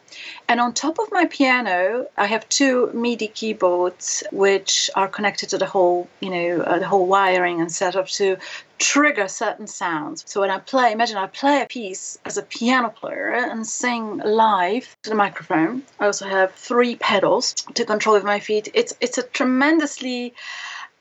And 0.49 0.61
on 0.61 0.73
top 0.73 1.01
of 1.01 1.11
my 1.11 1.25
piano, 1.27 2.07
I 2.17 2.27
have 2.27 2.49
two 2.49 2.93
MIDI 2.95 3.29
keyboards 3.29 4.23
which 4.31 4.89
are 4.95 5.09
connected 5.09 5.49
to 5.51 5.59
the 5.59 5.67
whole, 5.67 6.09
you 6.21 6.31
know, 6.31 6.63
uh, 6.63 6.79
the 6.79 6.87
whole 6.87 7.07
wiring 7.09 7.61
and 7.61 7.73
setup 7.73 8.07
to 8.07 8.37
trigger 8.79 9.29
certain 9.29 9.67
sounds. 9.67 10.25
So 10.27 10.41
when 10.41 10.51
I 10.51 10.59
play, 10.59 10.93
imagine 10.93 11.17
I 11.17 11.27
play 11.27 11.63
a 11.63 11.67
piece 11.67 12.19
as 12.25 12.37
a 12.37 12.43
piano 12.43 12.89
player 12.89 13.29
and 13.29 13.67
sing 13.67 14.19
live 14.19 14.97
to 15.03 15.11
the 15.11 15.17
microphone. 15.17 15.83
I 16.01 16.07
also 16.07 16.27
have 16.27 16.55
three 16.55 16.97
pedals 16.97 17.55
to 17.75 17.85
control 17.85 18.15
with 18.15 18.25
my 18.25 18.41
feet. 18.41 18.69
It's 18.75 18.95
it's 19.01 19.19
a 19.19 19.23
tremendously 19.23 20.35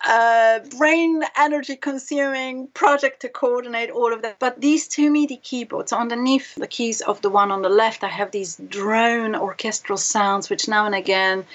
uh, 0.06 0.60
brain 0.78 1.24
energy 1.38 1.76
consuming 1.76 2.68
project 2.68 3.22
to 3.22 3.30
coordinate 3.30 3.90
all 3.90 4.14
of 4.14 4.22
that. 4.22 4.40
But 4.40 4.62
these 4.62 4.88
two 4.88 5.10
MIDI 5.10 5.38
keyboards, 5.38 5.92
underneath 5.92 6.56
the 6.56 6.68
keys 6.68 7.02
of 7.02 7.22
the 7.22 7.30
one 7.30 7.52
on 7.52 7.62
the 7.62 7.70
left, 7.70 8.04
I 8.04 8.10
have 8.10 8.32
these 8.32 8.58
drone 8.70 9.36
orchestral 9.36 9.98
sounds, 9.98 10.50
which 10.50 10.68
now 10.68 10.86
and 10.86 10.96
again 10.96 11.46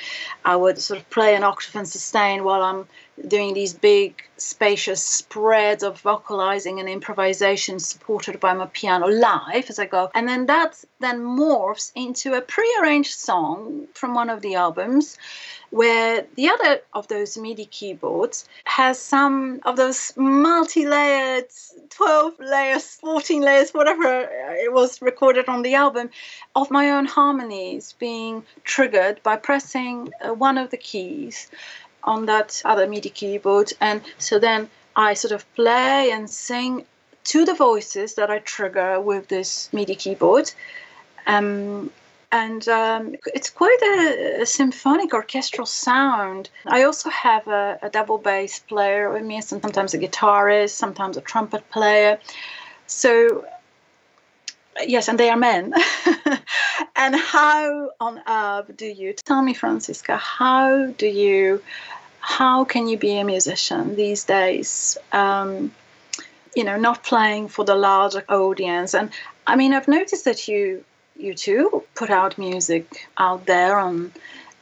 I 0.44 0.56
would 0.56 0.78
sort 0.78 1.00
of 1.00 1.08
play 1.10 1.34
an 1.34 1.44
octave 1.44 1.76
and 1.76 1.88
sustain 1.88 2.44
while 2.44 2.62
I'm 2.62 2.86
doing 3.28 3.54
these 3.54 3.74
big, 3.74 4.22
spacious 4.36 5.04
spreads 5.04 5.82
of 5.82 6.00
vocalizing 6.00 6.80
and 6.80 6.88
improvisation 6.88 7.78
supported 7.78 8.40
by 8.40 8.54
my 8.54 8.66
piano 8.72 9.06
live 9.06 9.68
as 9.68 9.78
I 9.78 9.86
go. 9.86 10.10
And 10.14 10.26
then 10.26 10.46
that 10.46 10.82
then 10.98 11.20
morphs 11.20 11.92
into 11.94 12.34
a 12.34 12.40
pre-arranged 12.40 13.14
song 13.14 13.86
from 13.94 14.14
one 14.14 14.30
of 14.30 14.40
the 14.40 14.54
albums 14.54 15.18
where 15.72 16.26
the 16.34 16.50
other 16.50 16.82
of 16.92 17.08
those 17.08 17.38
MIDI 17.38 17.64
keyboards 17.64 18.46
has 18.64 18.98
some 18.98 19.58
of 19.64 19.76
those 19.76 20.12
multi-layered 20.16 21.46
12 21.88 22.38
layers 22.40 22.84
14 22.96 23.40
layers 23.40 23.70
whatever 23.70 24.28
it 24.52 24.70
was 24.70 25.00
recorded 25.00 25.48
on 25.48 25.62
the 25.62 25.74
album 25.74 26.10
of 26.54 26.70
my 26.70 26.90
own 26.90 27.06
harmonies 27.06 27.94
being 27.98 28.44
triggered 28.64 29.22
by 29.22 29.34
pressing 29.34 30.12
uh, 30.20 30.34
one 30.34 30.58
of 30.58 30.70
the 30.70 30.76
keys 30.76 31.48
on 32.04 32.26
that 32.26 32.60
other 32.66 32.86
MIDI 32.86 33.08
keyboard. 33.08 33.72
And 33.80 34.02
so 34.18 34.38
then 34.38 34.68
I 34.94 35.14
sort 35.14 35.32
of 35.32 35.54
play 35.54 36.10
and 36.10 36.28
sing 36.28 36.84
to 37.24 37.46
the 37.46 37.54
voices 37.54 38.14
that 38.16 38.30
I 38.30 38.40
trigger 38.40 39.00
with 39.00 39.28
this 39.28 39.72
MIDI 39.72 39.94
keyboard. 39.94 40.52
Um, 41.26 41.90
and 42.32 42.66
um, 42.68 43.14
it's 43.34 43.50
quite 43.50 43.78
a, 43.82 44.40
a, 44.40 44.46
symphonic 44.46 45.12
orchestral 45.12 45.66
sound. 45.66 46.48
I 46.66 46.82
also 46.84 47.10
have 47.10 47.46
a, 47.46 47.78
a, 47.82 47.90
double 47.90 48.16
bass 48.16 48.58
player 48.58 49.12
with 49.12 49.22
me, 49.22 49.42
sometimes 49.42 49.92
a 49.92 49.98
guitarist, 49.98 50.70
sometimes 50.70 51.18
a 51.18 51.20
trumpet 51.20 51.70
player. 51.70 52.18
So, 52.86 53.44
yes, 54.82 55.08
and 55.08 55.20
they 55.20 55.28
are 55.28 55.36
men. 55.36 55.74
and 56.96 57.14
how 57.14 57.90
on 58.00 58.22
earth 58.26 58.74
do 58.78 58.86
you 58.86 59.12
tell 59.12 59.42
me, 59.42 59.52
Franciska? 59.52 60.16
How 60.16 60.86
do 60.86 61.06
you 61.06 61.62
how 62.20 62.64
can 62.64 62.86
you 62.86 62.96
be 62.96 63.18
a 63.18 63.24
musician 63.24 63.94
these 63.96 64.24
days? 64.24 64.96
Um, 65.12 65.72
you 66.56 66.64
know, 66.64 66.78
not 66.78 67.02
playing 67.02 67.48
for 67.48 67.64
the 67.64 67.74
larger 67.74 68.24
audience. 68.28 68.94
And 68.94 69.10
I 69.46 69.56
mean, 69.56 69.74
I've 69.74 69.88
noticed 69.88 70.24
that 70.24 70.48
you 70.48 70.84
you 71.16 71.34
too 71.34 71.84
put 71.94 72.10
out 72.10 72.38
music 72.38 73.08
out 73.18 73.46
there 73.46 73.78
on 73.78 74.12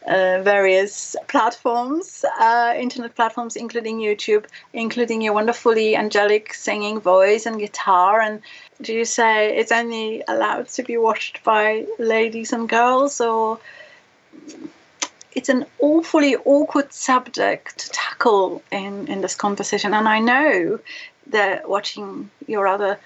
uh, 0.07 0.41
various 0.43 1.15
platforms, 1.29 2.25
uh, 2.41 2.75
internet 2.77 3.15
platforms, 3.15 3.57
including 3.57 3.99
YouTube, 3.99 4.47
including 4.73 5.21
your 5.21 5.35
wonderfully 5.35 5.95
angelic 5.95 6.55
singing 6.55 7.01
voice 7.01 7.47
and 7.47 7.59
guitar. 7.59 8.21
And 8.21 8.41
do 8.81 8.95
you 8.95 9.05
say 9.05 9.57
it's 9.57 9.73
only 9.73 10.23
allowed 10.27 10.69
to 10.69 10.83
be 10.83 10.97
watched 10.97 11.45
by 11.45 11.87
ladies 11.99 12.53
and 12.53 12.69
girls, 12.69 13.21
or 13.21 13.61
it's 15.33 15.49
an 15.49 15.67
awfully 15.79 16.37
awkward 16.37 16.93
subject 16.93 17.79
to 17.79 17.91
tackle 17.91 18.63
in, 18.73 19.07
in 19.07 19.21
this 19.21 19.35
conversation. 19.35 19.95
And 19.95 20.09
I 20.09 20.19
know 20.19 20.81
that 21.29 21.69
watching 21.69 22.31
your 22.47 22.67
other 22.67 22.99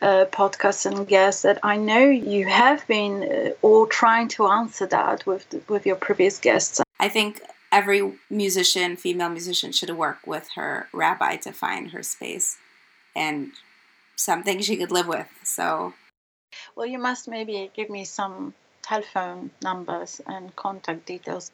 uh, 0.00 0.26
podcasts 0.30 0.86
and 0.86 1.06
guests 1.06 1.42
that 1.42 1.58
I 1.62 1.76
know 1.76 2.00
you 2.00 2.46
have 2.46 2.86
been 2.86 3.22
uh, 3.22 3.50
all 3.62 3.86
trying 3.86 4.28
to 4.28 4.46
answer 4.46 4.86
that 4.86 5.26
with 5.26 5.46
with 5.68 5.86
your 5.86 5.96
previous 5.96 6.38
guests. 6.38 6.80
I 7.00 7.08
think 7.08 7.40
every 7.72 8.12
musician, 8.30 8.96
female 8.96 9.28
musician, 9.28 9.72
should 9.72 9.90
work 9.90 10.18
with 10.26 10.48
her 10.54 10.88
rabbi 10.92 11.36
to 11.36 11.52
find 11.52 11.90
her 11.90 12.02
space 12.02 12.56
and 13.14 13.52
something 14.16 14.60
she 14.60 14.76
could 14.76 14.92
live 14.92 15.08
with. 15.08 15.28
So, 15.44 15.94
well, 16.76 16.86
you 16.86 16.98
must 16.98 17.28
maybe 17.28 17.70
give 17.74 17.90
me 17.90 18.04
some 18.04 18.54
telephone 18.82 19.50
numbers 19.62 20.20
and 20.26 20.54
contact 20.56 21.06
details. 21.06 21.50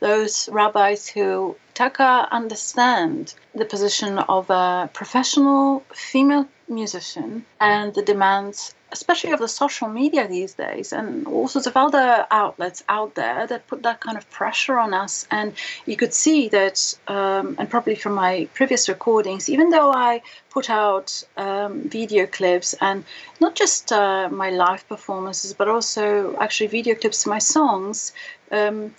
Those 0.00 0.48
rabbis 0.50 1.08
who 1.08 1.56
taka 1.74 2.28
understand 2.30 3.34
the 3.54 3.64
position 3.64 4.18
of 4.18 4.50
a 4.50 4.90
professional 4.92 5.84
female 5.92 6.46
musician 6.68 7.44
and 7.60 7.94
the 7.94 8.02
demands 8.02 8.74
especially 8.94 9.32
of 9.32 9.40
the 9.40 9.48
social 9.48 9.88
media 9.88 10.28
these 10.28 10.54
days 10.54 10.92
and 10.92 11.26
all 11.26 11.48
sorts 11.48 11.66
of 11.66 11.76
other 11.76 12.26
outlets 12.30 12.84
out 12.88 13.12
there 13.16 13.44
that 13.48 13.66
put 13.66 13.82
that 13.82 13.98
kind 14.00 14.16
of 14.16 14.24
pressure 14.30 14.78
on 14.78 14.94
us. 14.94 15.26
And 15.32 15.52
you 15.84 15.96
could 15.96 16.14
see 16.14 16.48
that, 16.50 16.76
um, 17.08 17.56
and 17.58 17.68
probably 17.68 17.96
from 17.96 18.14
my 18.14 18.48
previous 18.54 18.88
recordings, 18.88 19.50
even 19.50 19.70
though 19.70 19.90
I 19.92 20.22
put 20.56 20.70
out 20.70 21.08
um, 21.36 21.72
video 21.98 22.26
clips 22.26 22.74
and 22.80 23.04
not 23.40 23.56
just 23.56 23.90
uh, 23.90 24.28
my 24.30 24.50
live 24.50 24.88
performances, 24.88 25.52
but 25.54 25.68
also 25.68 26.36
actually 26.36 26.68
video 26.68 26.94
clips 26.94 27.24
to 27.24 27.28
my 27.30 27.40
songs, 27.40 28.12
um, 28.52 28.94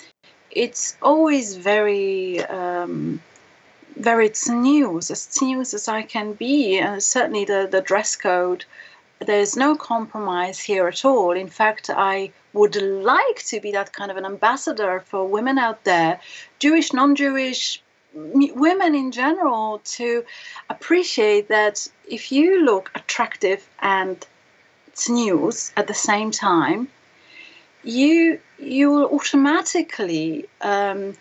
it's 0.56 0.98
always 1.02 1.56
very 1.58 2.44
um, 2.46 3.22
very 3.98 4.30
tznius, 4.30 5.12
as 5.12 5.28
tznius 5.28 5.74
as 5.74 5.88
I 5.88 6.02
can 6.02 6.34
be. 6.34 6.80
And 6.80 7.02
certainly 7.04 7.46
the, 7.46 7.68
the 7.70 7.82
dress 7.82 8.16
code 8.16 8.66
there's 9.20 9.56
no 9.56 9.76
compromise 9.76 10.60
here 10.60 10.88
at 10.88 11.06
all. 11.06 11.32
In 11.32 11.48
fact, 11.48 11.90
I 11.90 12.32
would 12.54 12.76
like 12.76 13.44
to 13.46 13.60
be 13.60 13.72
that 13.72 13.94
kind 13.94 14.12
of 14.12 14.18
an 14.18 14.26
ambassador 14.26 15.00
for 15.00 15.28
women 15.28 15.58
out 15.58 15.84
there, 15.84 16.20
Jewish, 16.60 16.94
non 16.94 17.16
Jewish, 17.16 17.82
women 18.14 18.96
in 18.96 19.12
general, 19.12 19.80
to 19.86 20.26
appreciate 20.70 21.48
that 21.48 21.88
if 22.08 22.32
you 22.32 22.64
look 22.64 22.92
attractive 22.96 23.68
and 23.80 24.26
tznius 24.94 25.72
at 25.76 25.88
the 25.88 25.94
same 25.94 26.32
time, 26.32 26.90
you 27.86 28.40
you 28.58 28.92
will 28.92 29.06
automatically 29.06 30.46
um, 30.62 31.14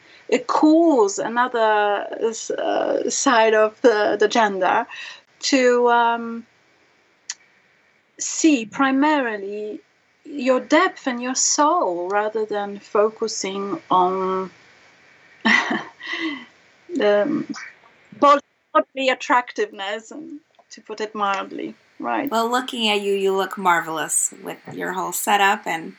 cause 0.47 1.19
another 1.19 2.07
uh, 2.59 3.11
side 3.11 3.55
of 3.55 3.81
the, 3.83 4.17
the 4.19 4.29
gender 4.29 4.87
to 5.41 5.89
um, 5.89 6.47
see 8.19 8.65
primarily 8.65 9.81
your 10.25 10.61
depth 10.61 11.07
and 11.07 11.21
your 11.21 11.35
soul 11.35 12.09
rather 12.09 12.47
than 12.47 12.79
focusing 12.79 13.81
on 13.91 14.51
the 16.95 17.55
bodily 18.19 19.09
attractiveness, 19.09 20.13
to 20.71 20.81
put 20.81 21.01
it 21.01 21.15
mildly. 21.15 21.75
Right. 22.01 22.31
Well, 22.31 22.51
looking 22.51 22.89
at 22.89 23.03
you, 23.03 23.15
you 23.15 23.37
look 23.37 23.57
marvelous 23.57 24.35
with 24.43 24.59
your 24.73 24.93
whole 24.93 25.13
setup, 25.13 25.67
and 25.67 25.95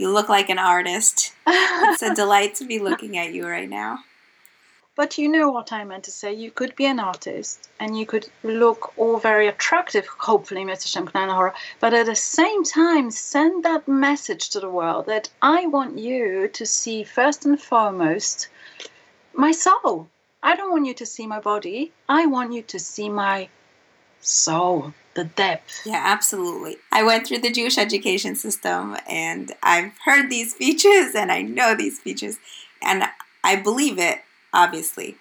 you 0.00 0.10
look 0.10 0.30
like 0.30 0.48
an 0.48 0.58
artist. 0.58 1.34
it's 1.46 2.02
a 2.02 2.14
delight 2.22 2.54
to 2.54 2.64
be 2.64 2.78
looking 2.78 3.18
at 3.18 3.34
you 3.34 3.46
right 3.46 3.68
now. 3.68 3.98
But 4.96 5.18
you 5.18 5.28
know 5.28 5.50
what 5.50 5.72
I 5.74 5.84
meant 5.84 6.04
to 6.04 6.10
say. 6.10 6.32
You 6.32 6.50
could 6.50 6.74
be 6.74 6.86
an 6.86 6.98
artist 6.98 7.68
and 7.78 7.98
you 7.98 8.06
could 8.06 8.30
look 8.42 8.94
all 8.96 9.18
very 9.18 9.46
attractive, 9.46 10.06
hopefully, 10.06 10.64
Mr. 10.64 10.88
Shamknanahora, 10.88 11.52
but 11.80 11.92
at 11.92 12.06
the 12.06 12.16
same 12.16 12.64
time 12.64 13.10
send 13.10 13.62
that 13.64 13.86
message 13.86 14.48
to 14.50 14.60
the 14.60 14.70
world 14.70 15.04
that 15.04 15.28
I 15.42 15.66
want 15.66 15.98
you 15.98 16.48
to 16.48 16.64
see 16.64 17.04
first 17.04 17.44
and 17.44 17.60
foremost 17.60 18.48
my 19.34 19.52
soul. 19.52 20.08
I 20.42 20.56
don't 20.56 20.70
want 20.70 20.86
you 20.86 20.94
to 20.94 21.04
see 21.04 21.26
my 21.26 21.40
body. 21.40 21.92
I 22.08 22.24
want 22.24 22.54
you 22.54 22.62
to 22.62 22.78
see 22.78 23.10
my 23.10 23.50
soul, 24.22 24.94
the 25.20 25.28
depth. 25.28 25.82
Yeah, 25.84 26.00
absolutely. 26.02 26.78
I 26.90 27.02
went 27.02 27.26
through 27.26 27.40
the 27.40 27.52
Jewish 27.52 27.76
education 27.76 28.34
system 28.36 28.96
and 29.06 29.52
I've 29.62 29.92
heard 30.06 30.30
these 30.30 30.54
speeches 30.54 31.14
and 31.14 31.30
I 31.30 31.42
know 31.42 31.74
these 31.74 31.98
speeches 31.98 32.38
and 32.82 33.04
I 33.44 33.56
believe 33.56 33.98
it 33.98 34.20
obviously. 34.52 35.16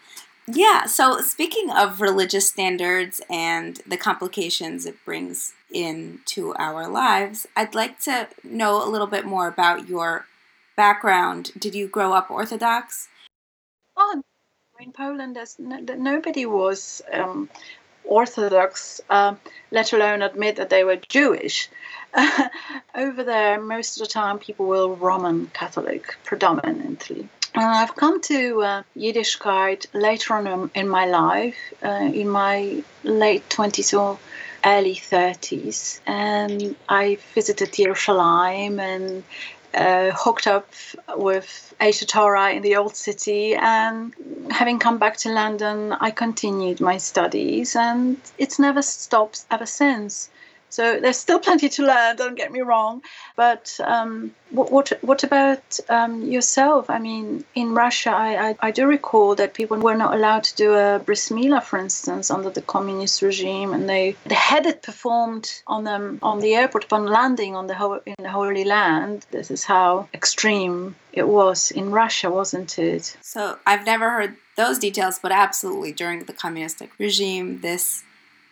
Yeah, 0.47 0.85
so 0.85 1.19
speaking 1.19 1.69
of 1.69 2.01
religious 2.01 2.49
standards 2.49 3.21
and 3.29 3.81
the 3.85 3.97
complications 3.97 4.85
it 4.85 4.95
brings 5.05 5.53
into 5.69 6.55
our 6.55 6.88
lives, 6.88 7.45
I'd 7.55 7.75
like 7.75 7.99
to 8.01 8.29
know 8.43 8.83
a 8.83 8.89
little 8.89 9.05
bit 9.05 9.25
more 9.25 9.47
about 9.47 9.88
your 9.89 10.25
background. 10.75 11.51
Did 11.59 11.75
you 11.75 11.88
grow 11.88 12.13
up 12.13 12.31
Orthodox? 12.31 13.09
Oh, 13.95 14.23
in 14.79 14.93
Poland, 14.93 15.38
no, 15.59 15.77
nobody 15.95 16.45
was 16.45 17.01
um, 17.12 17.49
Orthodox, 18.03 19.01
uh, 19.09 19.35
let 19.71 19.93
alone 19.93 20.21
admit 20.21 20.55
that 20.57 20.69
they 20.69 20.83
were 20.83 20.97
Jewish. 20.97 21.69
over 22.95 23.23
there, 23.23 23.62
most 23.62 23.99
of 23.99 24.07
the 24.07 24.12
time, 24.12 24.39
people 24.39 24.65
were 24.65 24.88
Roman 24.88 25.47
Catholic 25.53 26.17
predominantly. 26.23 27.29
Uh, 27.55 27.62
I've 27.62 27.95
come 27.95 28.21
to 28.21 28.62
uh, 28.62 28.83
Yiddishkeit 28.95 29.88
later 29.93 30.35
on 30.35 30.71
in 30.75 30.88
my 30.88 31.05
life, 31.05 31.57
uh, 31.83 32.09
in 32.13 32.29
my 32.29 32.83
late 33.03 33.47
20s 33.49 33.99
or 33.99 34.19
early 34.65 34.95
30s, 34.95 35.99
and 36.05 36.75
I 36.88 37.17
visited 37.33 37.73
Jerusalem 37.73 38.79
and 38.79 39.23
uh, 39.73 40.12
hooked 40.12 40.47
up 40.47 40.71
with 41.15 41.73
Aish 41.79 42.03
HaTorah 42.03 42.55
in 42.55 42.62
the 42.62 42.75
old 42.75 42.95
city. 42.95 43.55
And 43.55 44.13
having 44.49 44.79
come 44.79 44.97
back 44.97 45.17
to 45.17 45.29
London, 45.29 45.93
I 45.93 46.12
continued 46.12 46.82
my 46.82 46.97
studies, 46.97 47.75
and 47.75 48.17
it's 48.38 48.60
never 48.60 48.82
stopped 48.82 49.45
ever 49.51 49.65
since. 49.65 50.29
So 50.69 50.99
there's 50.99 51.17
still 51.17 51.39
plenty 51.39 51.69
to 51.69 51.84
learn. 51.84 52.15
Don't 52.15 52.36
get 52.36 52.51
me 52.51 52.62
wrong, 52.62 53.01
but 53.36 53.79
um, 53.84 54.34
what, 54.51 54.71
what 54.71 54.93
what 55.01 55.23
about 55.23 55.79
um, 55.89 56.21
yourself? 56.23 56.89
I 56.89 56.99
mean, 56.99 57.43
in 57.55 57.73
Russia, 57.73 58.12
I, 58.12 58.49
I, 58.49 58.55
I 58.67 58.71
do 58.71 58.86
recall 58.88 59.36
that 59.36 59.53
people 59.53 59.77
were 59.77 59.95
not 59.95 60.13
allowed 60.13 60.43
to 60.45 60.55
do 60.55 60.73
a 60.73 60.99
bris 60.99 61.29
milah, 61.29 61.63
for 61.63 61.79
instance, 61.79 62.29
under 62.32 62.49
the 62.49 62.62
communist 62.62 63.21
regime, 63.21 63.73
and 63.73 63.89
they 63.89 64.15
they 64.25 64.36
had 64.36 64.65
it 64.65 64.82
performed 64.84 65.62
on 65.67 65.84
them 65.84 66.19
on 66.21 66.39
the 66.39 66.53
airport 66.55 66.84
upon 66.86 67.05
landing 67.05 67.55
on 67.55 67.67
the 67.67 67.75
ho- 67.75 68.01
in 68.05 68.15
the 68.19 68.29
Holy 68.29 68.63
Land. 68.63 69.25
This 69.32 69.49
is 69.51 69.63
how 69.63 70.08
extreme 70.13 70.95
it 71.13 71.27
was 71.27 71.71
in 71.71 71.91
Russia, 71.91 72.29
wasn't 72.29 72.77
it? 72.77 73.17
So 73.21 73.58
I've 73.65 73.86
never 73.86 74.10
heard 74.10 74.36
those 74.55 74.77
details, 74.77 75.19
but 75.19 75.32
absolutely 75.32 75.91
during 75.93 76.25
the 76.25 76.34
communistic 76.34 76.91
regime, 76.99 77.62
this 77.62 78.03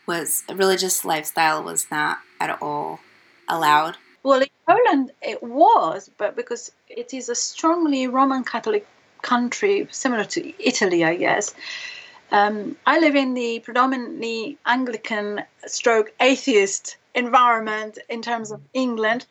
was 0.08 0.44
religious 0.54 1.04
lifestyle 1.06 1.62
was 1.62 1.88
not 1.92 2.20
at 2.40 2.62
all 2.62 3.00
allowed. 3.48 3.98
Well, 4.24 4.42
in 4.42 4.48
Poland 4.68 5.12
it 5.22 5.44
was, 5.44 6.10
but 6.18 6.36
because 6.36 6.72
it 6.90 7.14
is 7.14 7.30
a 7.30 7.36
strongly 7.36 8.08
Roman 8.08 8.44
Catholic 8.44 8.88
country, 9.22 9.88
similar 9.92 10.24
to 10.24 10.54
Italy, 10.60 11.04
I 11.04 11.16
guess. 11.16 11.54
Um, 12.32 12.76
I 12.86 13.00
live 13.00 13.16
in 13.16 13.34
the 13.34 13.60
predominantly 13.60 14.58
Anglican 14.66 15.44
stroke 15.66 16.14
atheist 16.20 16.98
environment 17.16 18.00
in 18.10 18.22
terms 18.22 18.52
of 18.52 18.62
England, 18.74 19.26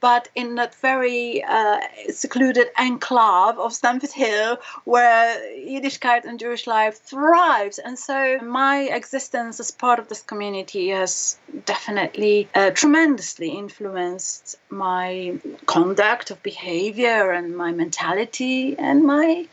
but 0.00 0.28
in 0.34 0.54
that 0.56 0.74
very 0.76 1.42
uh, 1.44 1.80
secluded 2.08 2.68
enclave 2.78 3.58
of 3.58 3.72
Stamford 3.72 4.12
Hill 4.12 4.58
where 4.84 5.36
Yiddishkeit 5.56 6.24
and 6.24 6.38
Jewish 6.38 6.66
life 6.66 6.98
thrives. 6.98 7.78
And 7.78 7.98
so 7.98 8.38
my 8.38 8.82
existence 8.82 9.60
as 9.60 9.70
part 9.70 9.98
of 9.98 10.08
this 10.08 10.22
community 10.22 10.88
has 10.88 11.38
definitely 11.66 12.48
uh, 12.54 12.70
tremendously 12.70 13.50
influenced 13.50 14.56
my 14.70 15.38
conduct 15.66 16.30
of 16.30 16.42
behavior 16.42 17.30
and 17.30 17.56
my 17.56 17.72
mentality 17.72 18.76
and 18.78 19.04
my 19.04 19.46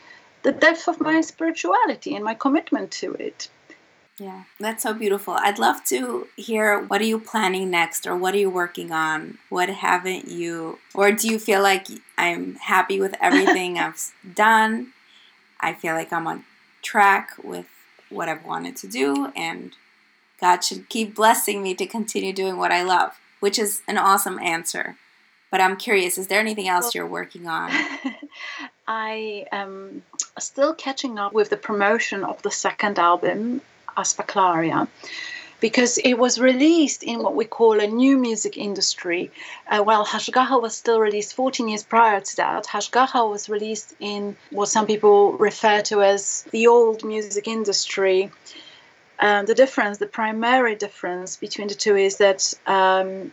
the 0.44 0.52
depth 0.54 0.88
of 0.88 1.02
my 1.02 1.20
spirituality 1.20 2.16
and 2.16 2.24
my 2.24 2.34
commitment 2.34 2.92
to 2.92 3.14
it. 3.14 3.50
Yeah, 4.20 4.44
that's 4.60 4.82
so 4.82 4.94
beautiful. 4.94 5.36
I'd 5.36 5.60
love 5.60 5.84
to 5.86 6.28
hear 6.36 6.80
what 6.82 7.02
are 7.02 7.06
you 7.06 7.20
planning 7.20 7.70
next 7.70 8.08
or 8.08 8.16
what 8.16 8.34
are 8.34 8.40
you 8.40 8.50
working 8.50 8.92
on? 8.92 9.38
What 9.50 9.70
haven't 9.70 10.28
you 10.28 10.80
or 10.96 11.12
do 11.12 11.28
you 11.28 11.38
feel 11.38 11.62
like 11.62 11.88
I'm 12.18 12.56
happy 12.56 13.00
with 13.00 13.14
everything 13.22 13.78
I've 13.78 14.12
done? 14.34 14.94
I 15.60 15.74
feel 15.74 15.94
like 15.94 16.12
I'm 16.12 16.26
on 16.26 16.46
track 16.82 17.32
with 17.44 17.68
what 18.10 18.28
I've 18.28 18.44
wanted 18.44 18.76
to 18.78 18.88
do 18.88 19.32
and 19.36 19.74
God 20.42 20.64
should 20.64 20.90
keep 20.90 21.16
blessing 21.16 21.62
me 21.62 21.76
to 21.76 21.86
continue 21.86 22.34
doing 22.34 22.58
what 22.58 22.72
I 22.72 22.82
love, 22.82 23.20
which 23.40 23.60
is 23.60 23.82
an 23.88 24.00
awesome 24.00 24.40
answer. 24.40 24.96
But 25.52 25.62
I'm 25.62 25.78
curious, 25.78 26.18
is 26.18 26.28
there 26.28 26.40
anything 26.40 26.68
else 26.68 26.94
you're 26.94 27.08
working 27.08 27.48
on? 27.48 27.72
I 28.88 29.46
am 29.52 30.04
still 30.40 30.74
catching 30.74 31.20
up 31.20 31.34
with 31.34 31.50
the 31.50 31.58
promotion 31.58 32.24
of 32.24 32.42
the 32.42 32.52
second 32.52 33.00
album 33.00 33.62
Aspaklaria. 33.98 34.88
because 35.60 35.98
it 35.98 36.14
was 36.14 36.40
released 36.40 37.02
in 37.02 37.24
what 37.24 37.36
we 37.36 37.44
call 37.44 37.80
a 37.80 37.88
new 37.88 38.16
music 38.18 38.58
industry. 38.58 39.32
Uh, 39.68 39.82
while 39.82 40.06
Hashgacha 40.06 40.62
was 40.62 40.78
still 40.78 41.00
released 41.00 41.34
14 41.34 41.68
years 41.68 41.84
prior 41.84 42.22
to 42.22 42.36
that, 42.36 42.66
Hashgacha 42.68 43.28
was 43.28 43.50
released 43.50 43.96
in 44.00 44.36
what 44.52 44.70
some 44.70 44.86
people 44.86 45.34
refer 45.34 45.82
to 45.84 46.04
as 46.04 46.44
the 46.52 46.68
old 46.68 47.04
music 47.04 47.48
industry. 47.48 48.30
Um, 49.20 49.48
the 49.48 49.56
difference, 49.56 49.98
the 49.98 50.06
primary 50.06 50.76
difference 50.76 51.38
between 51.38 51.70
the 51.70 51.74
two 51.74 51.96
is 51.96 52.18
that 52.18 52.54
um, 52.68 53.32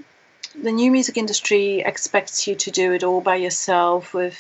the 0.63 0.73
new 0.73 0.91
music 0.91 1.17
industry 1.17 1.81
expects 1.81 2.47
you 2.47 2.55
to 2.55 2.71
do 2.71 2.93
it 2.93 3.05
all 3.05 3.21
by 3.21 3.37
yourself 3.37 4.15
with 4.15 4.39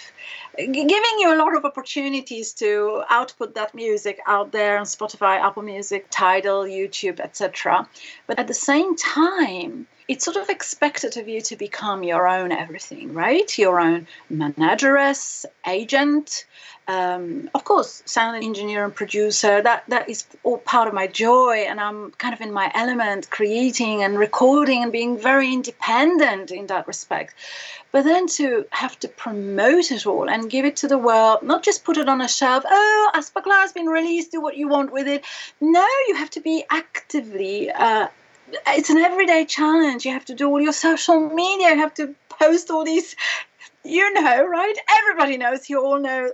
giving 0.56 1.18
you 1.18 1.34
a 1.34 1.38
lot 1.38 1.56
of 1.56 1.64
opportunities 1.64 2.52
to 2.54 3.02
output 3.10 3.54
that 3.54 3.74
music 3.74 4.20
out 4.26 4.52
there 4.52 4.78
on 4.78 4.84
Spotify, 4.84 5.38
Apple 5.40 5.62
Music, 5.62 6.06
Tidal, 6.10 6.64
YouTube, 6.64 7.20
etc. 7.20 7.88
But 8.26 8.38
at 8.38 8.46
the 8.46 8.54
same 8.54 8.96
time, 8.96 9.86
it's 10.06 10.24
sort 10.24 10.36
of 10.36 10.50
expected 10.50 11.16
of 11.16 11.28
you 11.28 11.40
to 11.40 11.56
become 11.56 12.02
your 12.02 12.28
own 12.28 12.52
everything, 12.52 13.14
right? 13.14 13.56
Your 13.58 13.80
own 13.80 14.06
manageress, 14.28 15.46
agent, 15.66 16.44
um, 16.86 17.48
of 17.54 17.64
course, 17.64 18.02
sound 18.04 18.44
engineer 18.44 18.84
and 18.84 18.94
producer. 18.94 19.62
That 19.62 19.84
that 19.88 20.08
is 20.08 20.24
all 20.42 20.58
part 20.58 20.86
of 20.88 20.92
my 20.92 21.06
joy, 21.06 21.64
and 21.66 21.80
I'm 21.80 22.10
kind 22.12 22.34
of 22.34 22.42
in 22.42 22.52
my 22.52 22.70
element, 22.74 23.30
creating 23.30 24.02
and 24.02 24.18
recording 24.18 24.82
and 24.82 24.92
being 24.92 25.16
very 25.18 25.52
independent 25.52 26.50
in 26.50 26.66
that 26.66 26.86
respect. 26.86 27.34
But 27.90 28.04
then 28.04 28.26
to 28.38 28.66
have 28.70 28.98
to 29.00 29.08
promote 29.08 29.92
it 29.92 30.06
all 30.06 30.28
and 30.28 30.43
give 30.48 30.64
it 30.64 30.76
to 30.76 30.88
the 30.88 30.98
world, 30.98 31.42
not 31.42 31.62
just 31.62 31.84
put 31.84 31.96
it 31.96 32.08
on 32.08 32.20
a 32.20 32.28
shelf. 32.28 32.64
Oh, 32.66 33.10
Aspaklaria 33.14 33.60
has 33.60 33.72
been 33.72 33.86
released. 33.86 34.32
Do 34.32 34.40
what 34.40 34.56
you 34.56 34.68
want 34.68 34.92
with 34.92 35.06
it. 35.06 35.24
No, 35.60 35.86
you 36.08 36.14
have 36.16 36.30
to 36.30 36.40
be 36.40 36.64
actively. 36.70 37.70
Uh, 37.70 38.08
it's 38.68 38.90
an 38.90 38.98
everyday 38.98 39.44
challenge. 39.44 40.04
You 40.04 40.12
have 40.12 40.24
to 40.26 40.34
do 40.34 40.48
all 40.48 40.60
your 40.60 40.72
social 40.72 41.20
media. 41.20 41.70
You 41.70 41.78
have 41.78 41.94
to 41.94 42.14
post 42.28 42.70
all 42.70 42.84
these 42.84 43.16
you 43.84 44.12
know, 44.14 44.46
right? 44.46 44.74
Everybody 45.00 45.36
knows. 45.36 45.68
You 45.68 45.84
all 45.84 46.00
know, 46.00 46.30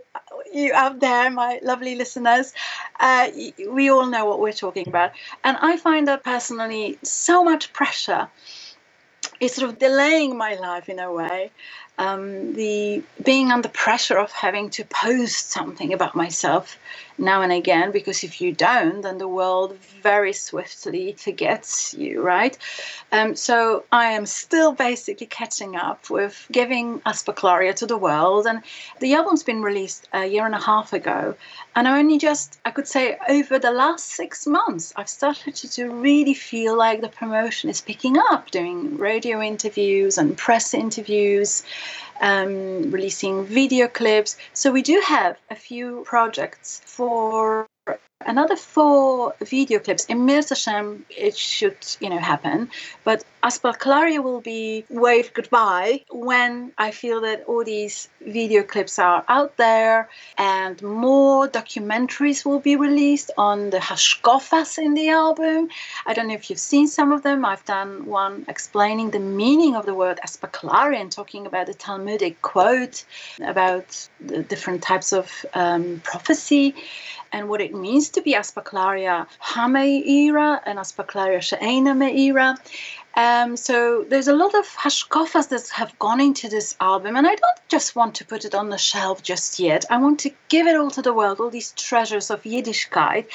you 0.52 0.72
out 0.72 1.00
there, 1.00 1.30
my 1.30 1.58
lovely 1.62 1.96
listeners. 1.96 2.54
Uh, 2.98 3.28
we 3.68 3.90
all 3.90 4.06
know 4.06 4.24
what 4.24 4.40
we're 4.40 4.52
talking 4.52 4.86
about. 4.86 5.10
And 5.42 5.56
I 5.60 5.76
find 5.76 6.06
that 6.08 6.22
personally 6.22 6.98
so 7.02 7.42
much 7.42 7.72
pressure. 7.72 8.28
It's 9.40 9.56
sort 9.56 9.70
of 9.70 9.78
delaying 9.78 10.36
my 10.36 10.54
life 10.54 10.88
in 10.88 11.00
a 11.00 11.12
way 11.12 11.50
um, 12.00 12.54
the 12.54 13.02
being 13.22 13.52
under 13.52 13.68
pressure 13.68 14.16
of 14.16 14.32
having 14.32 14.70
to 14.70 14.84
post 14.84 15.50
something 15.50 15.92
about 15.92 16.16
myself 16.16 16.78
now 17.20 17.42
and 17.42 17.52
again 17.52 17.92
because 17.92 18.24
if 18.24 18.40
you 18.40 18.52
don't 18.52 19.02
then 19.02 19.18
the 19.18 19.28
world 19.28 19.76
very 20.02 20.32
swiftly 20.32 21.12
forgets 21.12 21.94
you 21.94 22.22
right 22.22 22.56
um, 23.12 23.36
so 23.36 23.84
i 23.92 24.06
am 24.06 24.24
still 24.26 24.72
basically 24.72 25.26
catching 25.26 25.76
up 25.76 26.08
with 26.10 26.46
giving 26.50 27.00
Aspaklaria 27.00 27.74
to 27.74 27.86
the 27.86 27.98
world 27.98 28.46
and 28.46 28.62
the 29.00 29.14
album's 29.14 29.42
been 29.42 29.62
released 29.62 30.08
a 30.12 30.26
year 30.26 30.46
and 30.46 30.54
a 30.54 30.60
half 30.60 30.92
ago 30.92 31.34
and 31.76 31.86
I 31.86 31.98
only 31.98 32.18
just 32.18 32.58
i 32.64 32.70
could 32.70 32.88
say 32.88 33.18
over 33.28 33.58
the 33.58 33.70
last 33.70 34.06
six 34.06 34.46
months 34.46 34.92
i've 34.96 35.08
started 35.08 35.54
to, 35.56 35.70
to 35.76 35.88
really 35.88 36.34
feel 36.34 36.76
like 36.76 37.00
the 37.00 37.08
promotion 37.08 37.70
is 37.70 37.80
picking 37.80 38.16
up 38.30 38.50
doing 38.50 38.96
radio 38.96 39.40
interviews 39.42 40.16
and 40.18 40.36
press 40.36 40.74
interviews 40.74 41.62
um, 42.20 42.90
releasing 42.90 43.44
video 43.44 43.88
clips. 43.88 44.36
So 44.52 44.70
we 44.70 44.82
do 44.82 45.02
have 45.04 45.36
a 45.50 45.56
few 45.56 46.02
projects 46.04 46.82
for 46.84 47.09
another 48.26 48.56
four 48.56 49.34
video 49.40 49.78
clips. 49.78 50.06
Im 50.08 50.26
Yirtzeh 50.26 50.50
Hashem, 50.50 51.06
it 51.10 51.36
should, 51.36 51.76
you 52.00 52.10
know, 52.10 52.18
happen. 52.18 52.70
But 53.04 53.24
Aspaklaria 53.42 54.22
will 54.22 54.42
be 54.42 54.84
waved 54.90 55.32
goodbye 55.32 56.04
when 56.10 56.72
I 56.76 56.90
feel 56.90 57.22
that 57.22 57.44
all 57.46 57.64
these 57.64 58.08
video 58.20 58.62
clips 58.62 58.98
are 58.98 59.24
out 59.28 59.56
there 59.56 60.10
and 60.36 60.80
more 60.82 61.48
documentaries 61.48 62.44
will 62.44 62.60
be 62.60 62.76
released 62.76 63.30
on 63.38 63.70
the 63.70 63.78
hashkofas 63.78 64.76
in 64.76 64.92
the 64.92 65.08
album. 65.08 65.70
I 66.04 66.12
don't 66.12 66.28
know 66.28 66.34
if 66.34 66.50
you've 66.50 66.58
seen 66.58 66.86
some 66.86 67.12
of 67.12 67.22
them. 67.22 67.46
I've 67.46 67.64
done 67.64 68.04
one 68.04 68.44
explaining 68.46 69.10
the 69.10 69.20
meaning 69.20 69.74
of 69.74 69.86
the 69.86 69.94
word 69.94 70.20
Aspaklaria 70.22 71.00
and 71.00 71.10
talking 71.10 71.46
about 71.46 71.66
the 71.66 71.74
Talmudic 71.74 72.42
quote 72.42 73.06
about 73.42 74.06
the 74.20 74.42
different 74.42 74.82
types 74.82 75.14
of 75.14 75.46
um, 75.54 76.02
prophecy 76.04 76.74
and 77.32 77.48
what 77.48 77.60
it 77.60 77.74
means 77.74 78.10
to 78.10 78.20
be 78.20 78.34
Aspaklaria 78.34 79.26
Hameira 79.42 80.60
and 80.66 80.78
Aspaklaria 80.78 81.40
She'ena 81.40 81.94
Meira. 81.94 82.58
Um, 83.16 83.56
so 83.56 84.04
there's 84.08 84.28
a 84.28 84.34
lot 84.34 84.54
of 84.54 84.66
hashkofas 84.66 85.48
that 85.48 85.68
have 85.70 85.98
gone 85.98 86.20
into 86.20 86.48
this 86.48 86.76
album, 86.80 87.16
and 87.16 87.26
I 87.26 87.34
don't 87.34 87.60
just 87.68 87.96
want 87.96 88.14
to 88.16 88.24
put 88.24 88.44
it 88.44 88.54
on 88.54 88.70
the 88.70 88.78
shelf 88.78 89.22
just 89.22 89.58
yet. 89.58 89.84
I 89.90 89.98
want 89.98 90.20
to 90.20 90.30
give 90.48 90.66
it 90.66 90.76
all 90.76 90.90
to 90.92 91.02
the 91.02 91.12
world, 91.12 91.40
all 91.40 91.50
these 91.50 91.72
treasures 91.72 92.30
of 92.30 92.42
Yiddishkeit. 92.44 93.26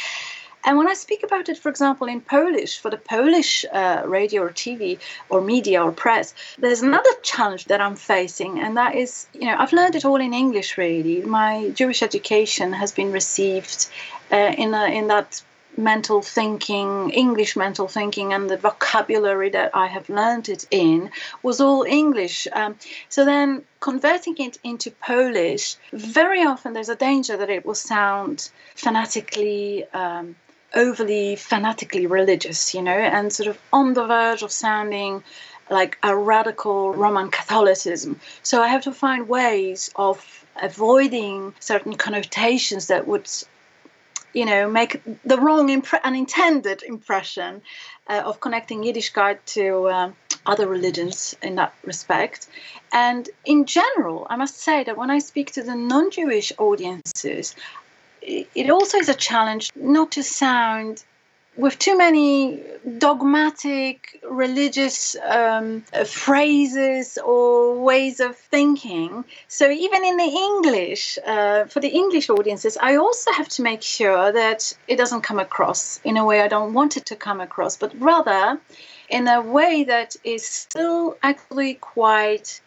And 0.66 0.80
when 0.80 0.88
I 0.88 0.96
speak 0.96 1.24
about 1.24 1.48
it, 1.48 1.60
for 1.60 1.70
example, 1.70 2.08
in 2.08 2.22
Polish, 2.22 2.80
for 2.80 2.90
the 2.90 2.98
Polish 2.98 3.66
uh, 3.72 4.02
radio 4.06 4.42
or 4.42 4.50
TV 4.50 4.98
or 5.30 5.40
media 5.40 5.84
or 5.84 5.92
press, 5.92 6.34
there's 6.58 6.82
another 6.82 7.12
challenge 7.22 7.66
that 7.66 7.82
I'm 7.82 7.96
facing, 7.96 8.60
and 8.60 8.76
that 8.76 8.96
is, 8.96 9.28
you 9.34 9.46
know, 9.46 9.56
I've 9.60 9.74
learned 9.74 9.96
it 9.96 10.06
all 10.06 10.16
in 10.16 10.34
English. 10.34 10.78
Really, 10.78 11.22
my 11.22 11.70
Jewish 11.76 12.02
education 12.02 12.74
has 12.74 12.92
been 12.92 13.12
received 13.12 13.88
uh, 14.32 14.54
in 14.58 14.74
a, 14.74 14.86
in 14.86 15.08
that 15.08 15.44
mental 15.78 16.22
thinking, 16.22 17.10
English 17.12 17.56
mental 17.56 17.88
thinking, 17.88 18.34
and 18.34 18.50
the 18.50 18.58
vocabulary 18.58 19.50
that 19.50 19.72
I 19.74 19.88
have 19.88 20.10
learned 20.10 20.50
it 20.50 20.66
in 20.72 21.12
was 21.44 21.62
all 21.62 21.84
English. 21.84 22.48
Um, 22.54 22.76
so 23.10 23.26
then 23.26 23.64
converting 23.80 24.38
it 24.38 24.58
into 24.64 24.92
Polish, 24.92 25.76
very 25.92 26.44
often 26.44 26.74
there's 26.74 26.90
a 26.90 26.96
danger 26.96 27.38
that 27.38 27.50
it 27.50 27.66
will 27.66 27.76
sound 27.76 28.50
fanatically. 28.76 29.86
Um, 29.94 30.36
overly 30.74 31.38
fanatically 31.38 32.06
religious, 32.06 32.74
you 32.74 32.82
know, 32.82 32.92
and 32.92 33.32
sort 33.32 33.48
of 33.48 33.58
on 33.72 33.94
the 33.94 34.06
verge 34.06 34.44
of 34.44 34.52
sounding 34.52 35.24
like 35.70 35.98
a 36.04 36.16
radical 36.16 36.94
Roman 36.94 37.32
Catholicism. 37.32 38.20
So 38.44 38.62
I 38.62 38.68
have 38.68 38.84
to 38.84 38.92
find 38.92 39.28
ways 39.28 39.90
of 39.96 40.46
avoiding 40.62 41.54
certain 41.60 41.96
connotations 41.96 42.88
that 42.88 43.08
would 43.08 43.30
you 44.36 44.46
know, 44.46 44.70
make 44.70 45.02
the 45.24 45.40
wrong, 45.40 45.70
impre- 45.70 46.04
unintended 46.04 46.84
impression 46.84 47.62
uh, 48.08 48.22
of 48.26 48.42
connecting 48.42 48.84
Yiddishkeit 48.84 49.40
to 49.46 49.90
um, 49.90 50.16
other 50.46 50.68
religions 50.68 51.36
in 51.42 51.56
that 51.56 51.74
respect. 51.86 52.48
And 52.92 53.28
in 53.46 53.66
general, 53.66 54.28
I 54.30 54.36
must 54.36 54.58
say 54.58 54.84
that 54.84 54.98
when 54.98 55.10
I 55.10 55.20
speak 55.20 55.54
to 55.54 55.64
the 55.64 55.74
non 55.74 56.12
Jewish 56.12 56.52
audiences, 56.58 57.56
it 58.22 58.70
also 58.70 58.98
is 58.98 59.08
a 59.08 59.14
challenge 59.14 59.70
not 59.76 60.12
to 60.14 60.24
sound 60.24 61.04
with 61.58 61.80
too 61.80 61.98
many 61.98 62.62
dogmatic 62.98 64.20
religious 64.30 65.16
um, 65.26 65.82
phrases 66.06 67.18
or 67.18 67.82
ways 67.82 68.20
of 68.20 68.36
thinking. 68.36 69.24
So, 69.48 69.70
even 69.70 70.04
in 70.06 70.18
the 70.18 70.24
English, 70.24 71.18
uh, 71.26 71.66
for 71.66 71.80
the 71.80 71.90
English 71.90 72.30
audiences, 72.30 72.78
I 72.82 72.98
also 72.98 73.32
have 73.32 73.50
to 73.50 73.62
make 73.62 73.82
sure 73.82 74.32
that 74.32 74.76
it 74.88 74.98
doesn't 74.98 75.22
come 75.22 75.40
across 75.40 76.00
in 76.04 76.18
a 76.18 76.26
way 76.26 76.42
I 76.42 76.48
don't 76.48 76.74
want 76.74 76.98
it 76.98 77.06
to 77.08 77.16
come 77.16 77.40
across, 77.40 77.78
but 77.78 77.94
rather 78.00 78.60
in 79.10 79.28
a 79.28 79.42
way 79.42 79.84
that 79.84 80.16
is 80.24 80.46
still 80.46 81.18
actually 81.24 81.76
quite 81.76 82.62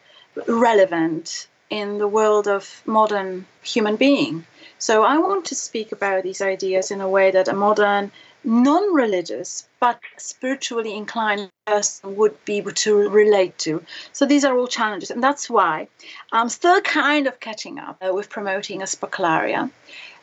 relevant 0.46 1.48
in 1.70 1.98
the 1.98 2.08
world 2.08 2.48
of 2.48 2.82
modern 2.86 3.44
human 3.62 3.96
being. 3.96 4.46
So, 4.78 5.02
I 5.02 5.18
want 5.18 5.44
to 5.46 5.54
speak 5.54 5.92
about 5.92 6.22
these 6.22 6.40
ideas 6.40 6.90
in 6.90 7.00
a 7.00 7.08
way 7.08 7.30
that 7.30 7.48
a 7.48 7.52
modern 7.52 8.12
non 8.44 8.94
religious 8.94 9.68
but 9.80 10.00
spiritually 10.16 10.94
inclined 10.94 11.50
person 11.66 12.16
would 12.16 12.44
be 12.44 12.56
able 12.56 12.72
to 12.72 13.08
relate 13.08 13.56
to. 13.58 13.82
So 14.12 14.26
these 14.26 14.44
are 14.44 14.56
all 14.56 14.66
challenges, 14.66 15.10
and 15.10 15.22
that's 15.22 15.50
why 15.50 15.88
I'm 16.32 16.48
still 16.48 16.80
kind 16.80 17.26
of 17.26 17.40
catching 17.40 17.78
up 17.78 17.98
uh, 18.00 18.12
with 18.12 18.30
promoting 18.30 18.80
Aspaklaria. 18.80 19.70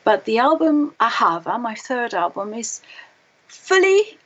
But 0.03 0.25
the 0.25 0.39
album 0.39 0.93
Ahava, 0.99 1.59
my 1.59 1.75
third 1.75 2.13
album, 2.13 2.53
is 2.53 2.81
fully 3.47 4.17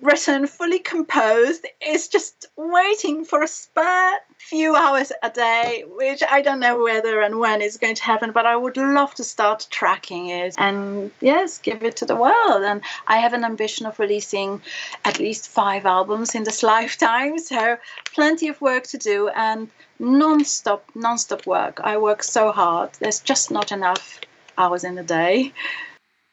written, 0.00 0.46
fully 0.46 0.78
composed. 0.78 1.66
It's 1.80 2.08
just 2.08 2.46
waiting 2.56 3.24
for 3.24 3.42
a 3.42 3.48
spare 3.48 4.18
few 4.38 4.76
hours 4.76 5.12
a 5.22 5.30
day, 5.30 5.84
which 5.86 6.22
I 6.28 6.42
don't 6.42 6.60
know 6.60 6.82
whether 6.82 7.20
and 7.20 7.38
when 7.38 7.62
is 7.62 7.76
going 7.76 7.96
to 7.96 8.02
happen, 8.02 8.32
but 8.32 8.46
I 8.46 8.56
would 8.56 8.76
love 8.76 9.14
to 9.14 9.24
start 9.24 9.66
tracking 9.70 10.28
it 10.28 10.54
and 10.58 11.10
yes, 11.20 11.58
give 11.58 11.82
it 11.82 11.96
to 11.96 12.06
the 12.06 12.16
world. 12.16 12.62
And 12.62 12.82
I 13.06 13.16
have 13.18 13.32
an 13.32 13.44
ambition 13.44 13.86
of 13.86 13.98
releasing 13.98 14.62
at 15.04 15.18
least 15.18 15.48
five 15.48 15.86
albums 15.86 16.34
in 16.34 16.44
this 16.44 16.62
lifetime, 16.74 17.38
so 17.38 17.78
plenty 18.14 18.48
of 18.48 18.60
work 18.60 18.84
to 18.88 18.98
do 18.98 19.28
and 19.28 19.68
non-stop, 19.98 20.90
non-stop 20.94 21.46
work. 21.46 21.80
I 21.82 21.96
work 21.96 22.22
so 22.22 22.52
hard. 22.52 22.90
There's 23.00 23.20
just 23.20 23.50
not 23.50 23.72
enough 23.72 24.20
hours 24.58 24.84
in 24.84 24.94
the 24.94 25.02
day. 25.02 25.52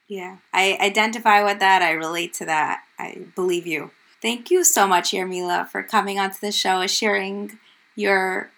Yeah, 0.08 0.36
I 0.52 0.76
identify 0.80 1.42
with 1.42 1.60
that. 1.60 1.82
I 1.82 1.92
relate 1.92 2.34
to 2.34 2.44
that. 2.46 2.82
I 2.98 3.26
believe 3.34 3.66
you. 3.66 3.90
Thank 4.20 4.50
you 4.50 4.64
so 4.64 4.86
much, 4.86 5.12
Jarmila, 5.12 5.68
for 5.68 5.82
coming 5.82 6.18
onto 6.18 6.38
the 6.40 6.52
show 6.52 6.80
and 6.80 6.90
sharing 6.90 7.58
your 7.96 8.50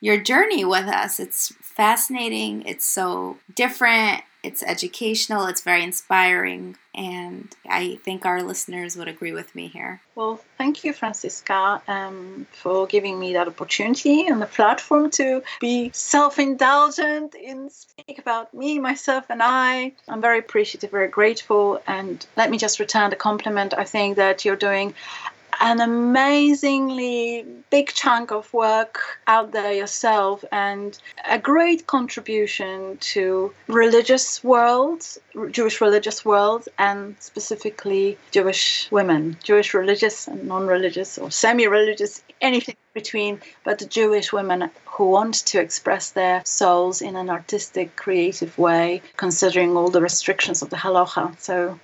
your 0.00 0.18
journey 0.20 0.64
with 0.64 0.86
us. 0.86 1.20
It's 1.20 1.54
fascinating. 1.62 2.62
It's 2.66 2.86
so 2.86 3.38
different. 3.54 4.22
It's 4.42 4.62
educational. 4.62 5.46
It's 5.46 5.62
very 5.62 5.82
inspiring. 5.82 6.76
And 6.94 7.54
I 7.68 7.98
think 8.04 8.24
our 8.24 8.42
listeners 8.42 8.96
would 8.96 9.08
agree 9.08 9.32
with 9.32 9.54
me 9.54 9.68
here. 9.68 10.00
Well, 10.14 10.40
thank 10.56 10.84
you, 10.84 10.92
Franciska, 10.92 11.82
um, 11.88 12.46
for 12.52 12.86
giving 12.86 13.18
me 13.18 13.32
that 13.34 13.48
opportunity 13.48 14.26
and 14.26 14.40
the 14.40 14.46
platform 14.46 15.10
to 15.12 15.42
be 15.60 15.90
self 15.92 16.38
indulgent 16.38 17.34
in 17.34 17.70
speak 17.70 18.18
about 18.18 18.52
me, 18.54 18.78
myself, 18.78 19.24
and 19.28 19.42
I. 19.42 19.92
I'm 20.08 20.20
very 20.20 20.38
appreciative, 20.38 20.90
very 20.90 21.08
grateful. 21.08 21.82
And 21.86 22.24
let 22.36 22.50
me 22.50 22.58
just 22.58 22.80
return 22.80 23.10
the 23.10 23.16
compliment. 23.16 23.74
I 23.76 23.84
think 23.84 24.16
that 24.16 24.44
you're 24.44 24.56
doing 24.56 24.94
an 25.60 25.80
amazingly 25.80 27.44
big 27.70 27.88
chunk 27.88 28.30
of 28.30 28.52
work 28.52 29.00
out 29.26 29.52
there 29.52 29.72
yourself 29.72 30.44
and 30.52 30.98
a 31.28 31.38
great 31.38 31.86
contribution 31.86 32.96
to 32.98 33.52
religious 33.66 34.42
world 34.44 35.04
jewish 35.50 35.80
religious 35.80 36.24
world 36.24 36.68
and 36.78 37.16
specifically 37.18 38.16
jewish 38.30 38.88
women 38.90 39.36
jewish 39.42 39.74
religious 39.74 40.28
and 40.28 40.46
non-religious 40.46 41.18
or 41.18 41.30
semi-religious 41.30 42.22
anything 42.40 42.76
between 42.94 43.40
but 43.64 43.78
the 43.78 43.86
jewish 43.86 44.32
women 44.32 44.70
who 44.98 45.10
want 45.10 45.34
to 45.34 45.60
express 45.60 46.10
their 46.10 46.42
souls 46.44 47.00
in 47.02 47.14
an 47.16 47.30
artistic 47.30 47.94
creative 47.94 48.56
way 48.58 49.00
considering 49.16 49.76
all 49.76 49.90
the 49.90 50.00
restrictions 50.00 50.62
of 50.62 50.70
the 50.70 50.76
halacha. 50.76 51.38
So 51.38 51.78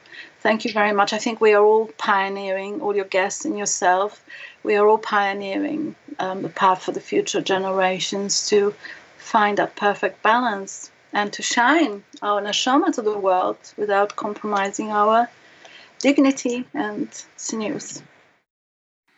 Thank 0.45 0.67
you 0.67 0.73
very 0.75 0.93
much. 0.93 1.15
I 1.15 1.19
think 1.19 1.41
we 1.41 1.55
are 1.55 1.65
all 1.65 1.87
pioneering, 1.97 2.83
all 2.83 2.95
your 2.95 3.07
guests 3.07 3.47
and 3.47 3.57
yourself, 3.57 4.23
we 4.63 4.77
are 4.77 4.87
all 4.87 4.99
pioneering 4.99 5.97
um, 6.19 6.43
the 6.43 6.51
path 6.51 6.83
for 6.83 6.93
the 6.93 7.01
future 7.01 7.41
generations 7.41 8.47
to 8.51 8.75
find 9.17 9.57
that 9.57 9.75
perfect 9.75 10.23
balance 10.23 10.91
and 11.15 11.33
to 11.33 11.43
shine 11.43 12.05
our 12.21 12.43
neshama 12.43 12.93
to 12.93 13.01
the 13.01 13.19
world 13.19 13.57
without 13.79 14.17
compromising 14.17 14.91
our 14.91 15.31
dignity 16.01 16.67
and 16.75 17.09
tznius. 17.39 18.03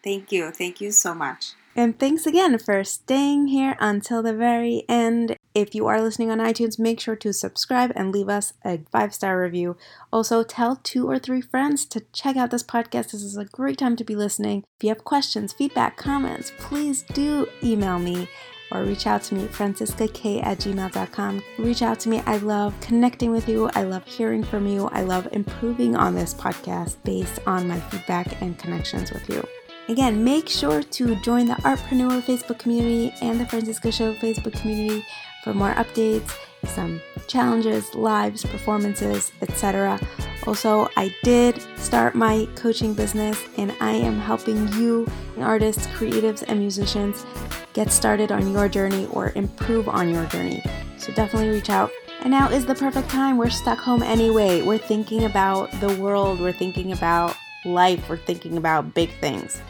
Thank 0.05 0.31
you. 0.31 0.53
Thank 0.53 0.81
you 0.81 0.93
so 0.93 1.13
much. 1.13 1.55
And 1.77 1.99
thanks 1.99 2.27
again 2.27 2.59
for 2.59 2.83
staying 2.85 3.49
here 3.49 3.77
until 3.79 4.23
the 4.23 4.33
very 4.33 4.85
end. 4.89 5.37
If 5.55 5.75
you 5.75 5.87
are 5.87 6.01
listening 6.01 6.31
on 6.31 6.39
iTunes, 6.39 6.79
make 6.79 6.99
sure 6.99 7.17
to 7.17 7.35
subscribe 7.35 7.93
and 7.95 8.11
leave 8.11 8.31
us 8.31 8.55
a 8.65 8.81
five 8.91 9.13
star 9.13 9.39
review. 9.39 9.77
Also, 10.11 10.43
tell 10.43 10.77
two 10.77 11.07
or 11.07 11.19
three 11.19 11.43
friends 11.43 11.85
to 11.87 12.01
check 12.15 12.35
out 12.35 12.51
this 12.51 12.63
podcast. 12.63 13.13
This 13.13 13.23
is 13.23 13.37
a 13.37 13.45
great 13.45 13.77
time 13.77 13.95
to 13.97 14.05
be 14.05 14.17
listening. 14.17 14.65
If 14.79 14.85
you 14.85 14.89
have 14.89 15.05
questions, 15.05 15.53
feedback, 15.53 15.99
comments, 15.99 16.51
please 16.59 17.03
do 17.13 17.47
email 17.63 17.99
me 17.99 18.27
or 18.71 18.83
reach 18.83 19.07
out 19.07 19.23
to 19.25 19.35
me, 19.35 19.47
franciskakay 19.47 20.43
at 20.45 20.59
gmail.com. 20.59 21.43
Reach 21.59 21.83
out 21.83 22.01
to 22.01 22.09
me. 22.09 22.23
I 22.25 22.39
love 22.39 22.75
connecting 22.81 23.31
with 23.31 23.51
you. 23.51 23.69
I 23.75 23.83
love 23.83 24.07
hearing 24.07 24.43
from 24.43 24.67
you. 24.67 24.89
I 24.93 25.03
love 25.03 25.29
improving 25.33 25.95
on 25.95 26.15
this 26.15 26.33
podcast 26.33 26.97
based 27.05 27.39
on 27.47 27.69
my 27.69 27.79
feedback 27.79 28.41
and 28.41 28.59
connections 28.59 29.13
with 29.13 29.29
you. 29.29 29.47
Again, 29.89 30.25
make 30.25 30.49
sure 30.49 30.83
to 30.83 31.15
join 31.23 31.47
the 31.47 31.55
Artpreneur 31.55 32.21
Facebook 32.21 32.59
community 32.59 33.15
and 33.23 33.39
the 33.39 33.45
Franciska 33.45 33.93
Show 33.93 34.15
Facebook 34.15 34.61
community 34.61 35.07
for 35.45 35.55
more 35.55 35.75
updates, 35.75 36.37
some 36.65 37.01
challenges, 37.29 37.95
lives, 37.95 38.45
performances, 38.45 39.31
etc. 39.43 40.01
Also, 40.45 40.89
I 40.97 41.15
did 41.23 41.63
start 41.79 42.17
my 42.17 42.49
coaching 42.57 42.95
business 42.95 43.41
and 43.59 43.73
I 43.81 43.93
am 43.93 44.19
helping 44.19 44.67
you, 44.73 45.07
artists, 45.39 45.87
creatives, 45.89 46.43
and 46.49 46.59
musicians 46.59 47.25
get 47.73 47.93
started 47.93 48.33
on 48.33 48.53
your 48.53 48.69
journey 48.69 49.07
or 49.13 49.31
improve 49.37 49.89
on 49.89 50.13
your 50.13 50.25
journey. 50.27 50.65
So 50.99 51.13
definitely 51.13 51.51
reach 51.51 51.71
out. 51.71 51.93
And 52.23 52.33
now 52.33 52.49
is 52.51 52.67
the 52.67 52.75
perfect 52.75 53.09
time. 53.09 53.37
We're 53.37 53.51
stuck 53.51 53.79
home 53.79 54.03
anyway. 54.03 54.63
We're 54.63 54.79
thinking 54.79 55.27
about 55.27 55.71
the 55.81 55.95
world, 55.97 56.41
we're 56.41 56.53
thinking 56.53 56.91
about 56.91 57.37
life, 57.67 58.09
we're 58.09 58.17
thinking 58.17 58.57
about 58.57 58.95
big 58.95 59.11
things. 59.21 59.61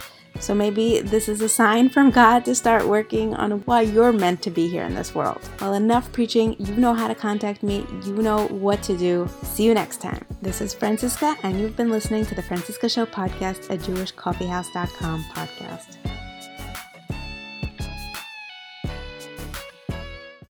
So 0.40 0.54
maybe 0.54 1.00
this 1.00 1.28
is 1.28 1.40
a 1.40 1.48
sign 1.48 1.88
from 1.88 2.10
God 2.10 2.44
to 2.44 2.54
start 2.54 2.86
working 2.86 3.34
on 3.34 3.52
why 3.62 3.82
you're 3.82 4.12
meant 4.12 4.42
to 4.42 4.50
be 4.50 4.68
here 4.68 4.84
in 4.84 4.94
this 4.94 5.14
world. 5.14 5.40
Well, 5.60 5.74
enough 5.74 6.12
preaching. 6.12 6.56
You 6.58 6.74
know 6.76 6.94
how 6.94 7.08
to 7.08 7.14
contact 7.14 7.62
me, 7.62 7.86
you 8.04 8.14
know 8.16 8.46
what 8.48 8.82
to 8.84 8.96
do. 8.96 9.28
See 9.42 9.64
you 9.64 9.74
next 9.74 10.00
time. 10.00 10.24
This 10.42 10.60
is 10.60 10.74
Franciska, 10.74 11.36
and 11.42 11.58
you've 11.58 11.76
been 11.76 11.90
listening 11.90 12.26
to 12.26 12.34
the 12.34 12.42
Franciska 12.42 12.90
Show 12.90 13.06
podcast 13.06 13.70
at 13.70 13.80
JewishCoffeehouse.com 13.80 15.24
podcast. 15.24 16.25